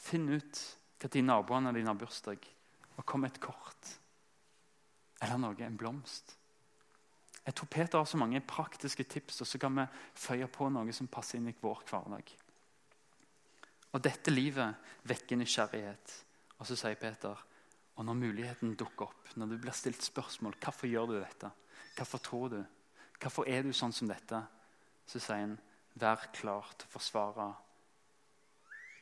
Finn 0.04 0.28
ut 0.30 0.62
når 1.04 1.20
naboene 1.24 1.72
dine 1.76 1.90
har 1.90 1.98
bursdag, 2.00 2.46
og 2.96 3.04
kom 3.04 3.24
med 3.24 3.34
et 3.34 3.40
kort. 3.42 3.90
Eller 5.20 5.40
noe, 5.40 5.58
en 5.66 5.76
blomst. 5.76 6.36
Jeg 7.44 7.54
tror 7.54 7.68
Peter 7.70 7.98
har 8.00 8.08
så 8.08 8.18
mange 8.20 8.40
praktiske 8.40 9.04
tips, 9.04 9.42
og 9.44 9.46
så 9.46 9.60
kan 9.60 9.74
vi 9.76 9.84
føye 10.16 10.48
på 10.48 10.68
noe 10.72 10.92
som 10.96 11.10
passer 11.12 11.38
inn 11.38 11.50
i 11.50 11.56
vår 11.60 11.82
hverdag. 11.90 12.30
Og 13.94 14.02
dette 14.02 14.32
livet 14.32 14.94
vekker 15.06 15.38
nysgjerrighet. 15.38 16.14
Og 16.58 16.66
så 16.66 16.78
sier 16.78 16.96
Peter 16.98 17.42
og 17.94 18.06
når 18.06 18.16
muligheten 18.18 18.74
dukker 18.74 19.06
opp, 19.06 19.28
når 19.38 19.52
du 19.52 19.58
blir 19.62 19.76
stilt 19.76 20.02
spørsmål 20.02 20.56
hvorfor 20.62 20.90
gjør 20.90 21.12
du 21.12 21.18
dette, 21.20 21.50
hvorfor 21.94 22.22
tror 22.22 22.48
du, 22.50 22.62
hvorfor 23.22 23.46
er 23.46 23.62
du 23.62 23.70
sånn 23.72 23.94
som 23.94 24.10
dette, 24.10 24.40
så 25.06 25.20
sier 25.20 25.44
han 25.44 25.54
vær 26.00 26.26
klar 26.34 26.72
til 26.74 26.88
å 26.88 26.94
forsvare 26.96 27.46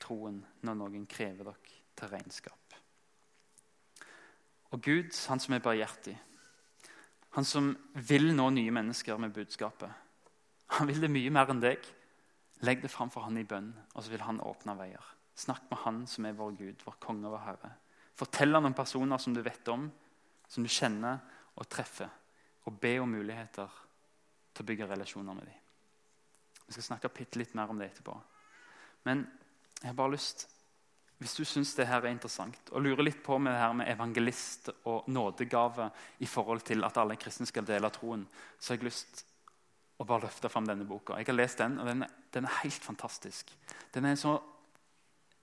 troen 0.02 0.42
når 0.66 0.76
noen 0.76 1.06
krever 1.08 1.48
dere 1.48 1.78
til 1.96 2.12
regnskap. 2.12 2.76
Og 4.72 4.84
Gud, 4.84 5.08
han 5.28 5.40
som 5.40 5.54
er 5.56 5.64
barhjertig, 5.64 6.16
han 7.32 7.46
som 7.48 7.72
vil 7.94 8.32
nå 8.36 8.48
nye 8.52 8.72
mennesker 8.74 9.20
med 9.20 9.32
budskapet, 9.32 9.90
Han 10.72 10.88
vil 10.88 11.02
det 11.02 11.10
mye 11.12 11.30
mer 11.32 11.50
enn 11.52 11.60
deg. 11.60 11.84
Legg 12.64 12.80
det 12.80 12.88
fram 12.88 13.10
for 13.12 13.26
han 13.26 13.36
i 13.36 13.44
bønn, 13.44 13.72
og 13.92 14.04
så 14.04 14.12
vil 14.12 14.22
han 14.24 14.40
åpne 14.40 14.76
veier. 14.78 15.08
Snakk 15.36 15.66
med 15.68 15.80
han 15.82 15.98
som 16.08 16.24
er 16.24 16.36
vår 16.38 16.54
Gud, 16.56 16.84
vår 16.86 16.96
konge 17.02 17.26
og 17.26 17.34
vår 17.34 17.44
herre. 17.44 17.72
Fortell 18.16 18.54
han 18.54 18.68
om 18.68 18.76
personer 18.76 19.20
som 19.20 19.34
du 19.34 19.42
vet 19.44 19.68
om, 19.68 19.88
som 20.48 20.64
du 20.64 20.70
kjenner 20.72 21.20
og 21.58 21.68
treffer. 21.68 22.08
Og 22.64 22.78
be 22.80 22.94
om 23.02 23.10
muligheter 23.10 23.68
til 24.54 24.64
å 24.64 24.68
bygge 24.68 24.88
relasjoner 24.88 25.36
med 25.36 25.48
dem. 25.50 25.60
Vi 26.68 26.76
skal 26.76 26.86
snakke 26.92 27.26
litt 27.36 27.56
mer 27.58 27.72
om 27.72 27.80
det 27.80 27.90
etterpå. 27.90 28.14
Men 29.04 29.26
jeg 29.80 29.90
har 29.90 29.98
bare 29.98 30.14
lyst 30.14 30.46
hvis 31.22 31.36
du 31.38 31.44
syns 31.46 31.74
det 31.78 31.86
er 31.86 32.06
interessant 32.10 32.72
og 32.72 32.82
lurer 32.82 33.06
litt 33.06 33.20
på 33.24 33.38
med 33.38 33.54
det 33.54 33.60
her 33.62 33.74
med 33.78 33.90
evangelist 33.92 34.72
og 34.90 35.06
nådegave 35.12 35.88
i 36.24 36.28
forhold 36.28 36.64
til 36.66 36.82
at 36.84 36.98
alle 36.98 37.18
kristne 37.20 37.46
skal 37.46 37.66
dele 37.66 37.90
troen, 37.94 38.24
så 38.58 38.72
har 38.72 38.80
jeg 38.80 38.90
lyst 38.90 39.22
å 40.02 40.06
bare 40.08 40.26
løfte 40.26 40.50
fram 40.50 40.66
denne 40.66 40.86
boka. 40.88 41.18
Jeg 41.20 41.30
har 41.30 41.38
lest 41.38 41.62
den, 41.62 41.78
og 41.78 41.86
den, 41.86 42.04
den 42.34 42.48
er 42.48 42.60
helt 42.64 42.84
fantastisk. 42.84 43.52
Den 43.94 44.08
er 44.08 44.16
en 44.16 44.20
så 44.20 44.34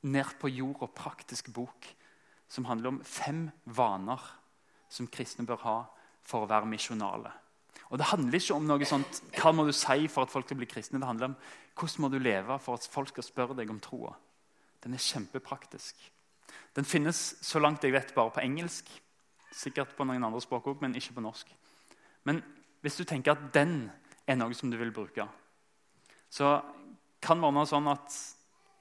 ned 0.03 0.35
på 0.39 0.51
jord 0.51 0.83
og 0.83 0.95
praktisk 0.95 1.51
bok 1.55 1.87
som 2.49 2.67
handler 2.67 2.95
om 2.95 3.01
fem 3.05 3.47
vaner 3.63 4.21
som 4.89 5.07
kristne 5.07 5.45
bør 5.47 5.63
ha 5.63 5.77
for 6.25 6.43
å 6.43 6.49
være 6.49 6.69
misjonale. 6.69 7.31
Og 7.89 7.97
Det 7.97 8.09
handler 8.11 8.37
ikke 8.37 8.57
om 8.57 8.67
noe 8.69 8.85
sånt, 8.85 9.21
hva 9.37 9.51
må 9.55 9.65
du 9.65 9.73
si 9.73 10.07
for 10.11 10.25
at 10.25 10.33
folk 10.33 10.45
skal 10.45 10.59
bli 10.59 10.69
kristne. 10.69 10.99
Det 11.01 11.09
handler 11.09 11.31
om 11.31 11.37
hvordan 11.79 12.03
må 12.03 12.09
du 12.11 12.19
leve 12.21 12.57
for 12.61 12.77
at 12.77 12.89
folk 12.89 13.13
skal 13.13 13.25
spørre 13.25 13.57
deg 13.57 13.71
om 13.71 13.79
troa. 13.81 14.13
Den 14.83 14.95
er 14.95 15.03
kjempepraktisk. 15.03 15.99
Den 16.75 16.87
finnes 16.87 17.19
så 17.45 17.59
langt 17.59 17.83
jeg 17.83 17.93
vet 17.93 18.13
bare 18.15 18.33
på 18.35 18.43
engelsk. 18.43 18.89
Sikkert 19.51 19.95
på 19.97 20.05
noen 20.05 20.23
andre 20.23 20.41
språk 20.43 20.69
òg, 20.69 20.81
men 20.81 20.95
ikke 20.95 21.17
på 21.17 21.25
norsk. 21.25 21.51
Men 22.29 22.41
hvis 22.83 22.99
du 22.99 23.03
tenker 23.03 23.33
at 23.33 23.49
den 23.53 23.89
er 24.29 24.37
noe 24.39 24.55
som 24.55 24.71
du 24.71 24.77
vil 24.79 24.93
bruke, 24.93 25.25
så 26.29 26.59
kan 27.19 27.41
det 27.41 27.49
være 27.49 27.67
sånn 27.67 27.89
at 27.91 28.19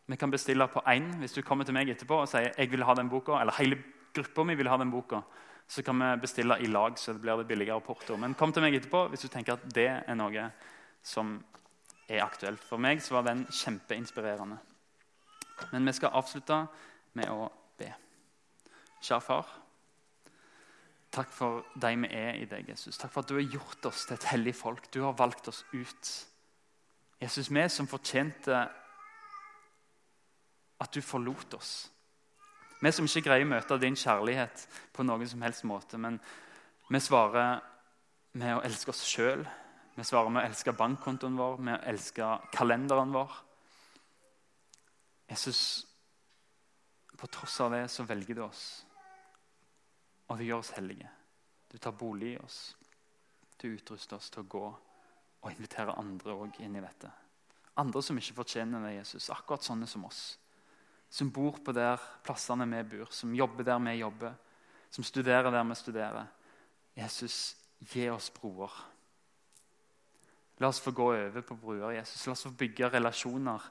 vi 0.08 0.16
kan 0.16 0.32
bestille 0.32 0.64
på 0.72 0.84
én 0.88 1.10
hvis 1.20 1.34
du 1.36 1.42
kommer 1.44 1.66
til 1.68 1.74
meg 1.76 1.90
etterpå 1.92 2.22
og 2.22 2.30
sier 2.30 2.52
jeg 2.54 2.70
vil 2.72 2.84
ha 2.86 2.94
den 2.96 3.10
boka, 3.12 3.40
eller 3.40 3.56
hele 3.58 3.80
gruppa 4.14 4.44
mi 4.44 4.56
vil 4.56 4.70
ha 4.70 4.78
den 4.80 4.92
boka 4.92 5.22
så 5.68 5.82
kan 5.82 5.98
vi 6.00 6.16
bestille 6.16 6.56
i 6.58 6.66
lag, 6.66 6.98
så 6.98 7.12
det 7.12 7.20
blir 7.20 7.36
det 7.36 7.46
billigere 7.46 7.80
porto. 7.80 8.16
Men 8.16 8.34
kom 8.34 8.52
til 8.52 8.64
meg 8.64 8.78
etterpå 8.78 9.04
hvis 9.12 9.26
du 9.26 9.28
tenker 9.28 9.58
at 9.58 9.66
det 9.76 9.88
er 9.90 10.16
noe 10.16 10.46
som 11.04 11.34
er 12.08 12.24
aktuelt. 12.24 12.62
For 12.64 12.80
meg 12.80 13.02
så 13.04 13.18
var 13.18 13.26
den 13.26 13.44
kjempeinspirerende. 13.52 14.56
Men 15.72 15.86
vi 15.86 15.96
skal 15.96 16.14
avslutte 16.18 16.60
med 17.18 17.30
å 17.32 17.48
be. 17.78 17.90
Kjære 19.02 19.24
far. 19.24 19.52
Takk 21.14 21.30
for 21.32 21.64
deg 21.80 22.00
vi 22.02 22.10
er 22.14 22.40
i 22.42 22.48
deg, 22.48 22.68
Jesus. 22.68 22.98
Takk 23.00 23.12
for 23.14 23.24
at 23.24 23.30
du 23.30 23.38
har 23.38 23.54
gjort 23.56 23.86
oss 23.88 24.04
til 24.06 24.18
et 24.18 24.28
hellig 24.32 24.54
folk. 24.56 24.90
Du 24.92 25.00
har 25.06 25.16
valgt 25.18 25.48
oss 25.48 25.64
ut. 25.72 26.10
Jesus, 27.18 27.50
vi 27.50 27.64
som 27.72 27.88
fortjente 27.90 28.58
at 30.78 30.94
du 30.94 31.00
forlot 31.02 31.56
oss. 31.58 31.88
Vi 32.78 32.92
som 32.94 33.08
ikke 33.08 33.24
greier 33.26 33.46
å 33.46 33.50
møte 33.50 33.80
din 33.82 33.96
kjærlighet 33.98 34.68
på 34.94 35.06
noen 35.06 35.26
som 35.26 35.42
helst 35.42 35.66
måte. 35.66 35.98
Men 35.98 36.20
vi 36.92 37.00
svarer 37.02 37.58
med 38.38 38.54
å 38.54 38.62
elske 38.66 38.92
oss 38.92 39.02
sjøl. 39.08 39.42
Vi 39.96 40.06
svarer 40.06 40.30
med 40.30 40.44
å 40.44 40.46
elske 40.46 40.76
bankkontoen 40.78 41.38
vår, 41.38 41.58
med 41.58 41.80
å 41.80 41.90
elske 41.90 42.28
kalenderen 42.54 43.10
vår. 43.16 43.34
Jesus, 45.28 45.86
på 47.16 47.26
tross 47.26 47.60
av 47.60 47.72
det 47.74 47.84
så 47.92 48.06
velger 48.08 48.38
du 48.38 48.42
oss. 48.46 48.64
Og 50.28 50.38
du 50.38 50.44
gjør 50.44 50.62
oss 50.62 50.74
hellige. 50.76 51.08
Du 51.68 51.78
tar 51.78 51.96
bolig 51.96 52.34
i 52.34 52.40
oss. 52.40 52.76
Du 53.60 53.68
utruster 53.70 54.16
oss 54.16 54.30
til 54.30 54.44
å 54.44 54.50
gå 54.50 54.66
og 55.38 55.48
invitere 55.52 55.96
andre 55.98 56.34
òg 56.34 56.60
inn 56.64 56.76
i 56.78 56.84
dette. 56.84 57.10
Andre 57.78 58.02
som 58.02 58.18
ikke 58.18 58.40
fortjener 58.40 58.82
det, 58.86 58.98
Jesus. 58.98 59.30
Akkurat 59.34 59.64
sånne 59.66 59.86
som 59.90 60.06
oss 60.08 60.38
som 61.08 61.30
bor 61.30 61.56
på 61.64 61.72
der 61.72 62.00
plassene 62.24 62.66
vi 62.68 62.82
bor, 62.96 63.08
som 63.10 63.34
jobber 63.34 63.64
der 63.64 63.80
vi 63.80 63.96
jobber, 63.98 64.34
som 64.90 65.04
studerer 65.04 65.50
der 65.50 65.64
vi 65.64 65.74
studerer. 65.74 66.26
Jesus, 66.96 67.56
gi 67.78 68.08
oss 68.10 68.30
broer. 68.30 68.72
La 70.58 70.68
oss 70.68 70.80
få 70.80 70.90
gå 70.90 71.12
over 71.14 71.42
på 71.42 71.54
bruer. 71.54 71.92
Jesus. 71.94 72.26
La 72.26 72.32
oss 72.32 72.42
få 72.42 72.50
bygge 72.50 72.90
relasjoner 72.90 73.62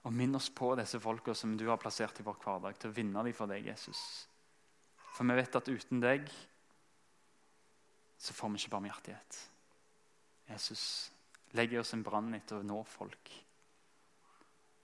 og 0.00 0.14
minn 0.16 0.34
oss 0.36 0.48
på 0.56 0.72
disse 0.78 1.00
folka 1.02 1.34
som 1.36 1.56
du 1.58 1.66
har 1.68 1.80
plassert 1.80 2.20
i 2.20 2.24
vår 2.24 2.38
hverdag, 2.40 2.78
til 2.80 2.90
å 2.90 2.96
vinne 2.96 3.24
dem 3.26 3.36
for 3.36 3.50
deg, 3.50 3.66
Jesus. 3.68 4.00
For 5.12 5.28
vi 5.28 5.36
vet 5.36 5.58
at 5.58 5.68
uten 5.68 6.00
deg 6.00 6.30
så 8.20 8.36
får 8.36 8.52
vi 8.52 8.60
ikke 8.60 8.74
barmhjertighet. 8.74 9.38
Jesus, 10.50 10.82
legg 11.56 11.72
i 11.72 11.78
oss 11.80 11.92
en 11.96 12.04
brann 12.04 12.32
etter 12.36 12.60
å 12.60 12.66
nå 12.66 12.80
folk. 12.88 13.32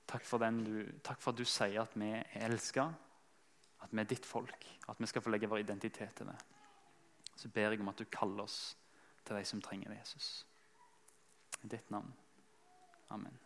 Takk 0.07 0.25
for, 0.25 0.41
du, 0.41 0.77
takk 1.03 1.21
for, 1.21 1.33
at 1.35 1.41
du 1.41 1.49
sier 1.49 1.81
at 1.83 1.97
vi 1.99 2.13
er 2.15 2.47
elska, 2.47 2.87
at 3.83 3.93
vi 3.93 4.03
er 4.03 4.09
ditt 4.09 4.27
folk, 4.27 4.69
at 4.89 5.01
vi 5.03 5.09
skal 5.11 5.25
få 5.25 5.33
legge 5.35 5.51
vår 5.51 5.65
identitet 5.65 6.15
til 6.21 6.31
det. 6.31 6.37
Så 7.37 7.51
ber 7.53 7.75
jeg 7.75 7.83
om 7.83 7.93
at 7.93 8.01
du 8.01 8.07
kaller 8.09 8.47
oss 8.47 8.61
til 9.27 9.37
de 9.37 9.45
som 9.45 9.61
trenger 9.65 9.93
det, 9.93 9.99
Jesus. 10.05 10.31
I 11.65 11.75
ditt 11.75 11.91
navn. 11.91 12.15
Amen. 13.11 13.46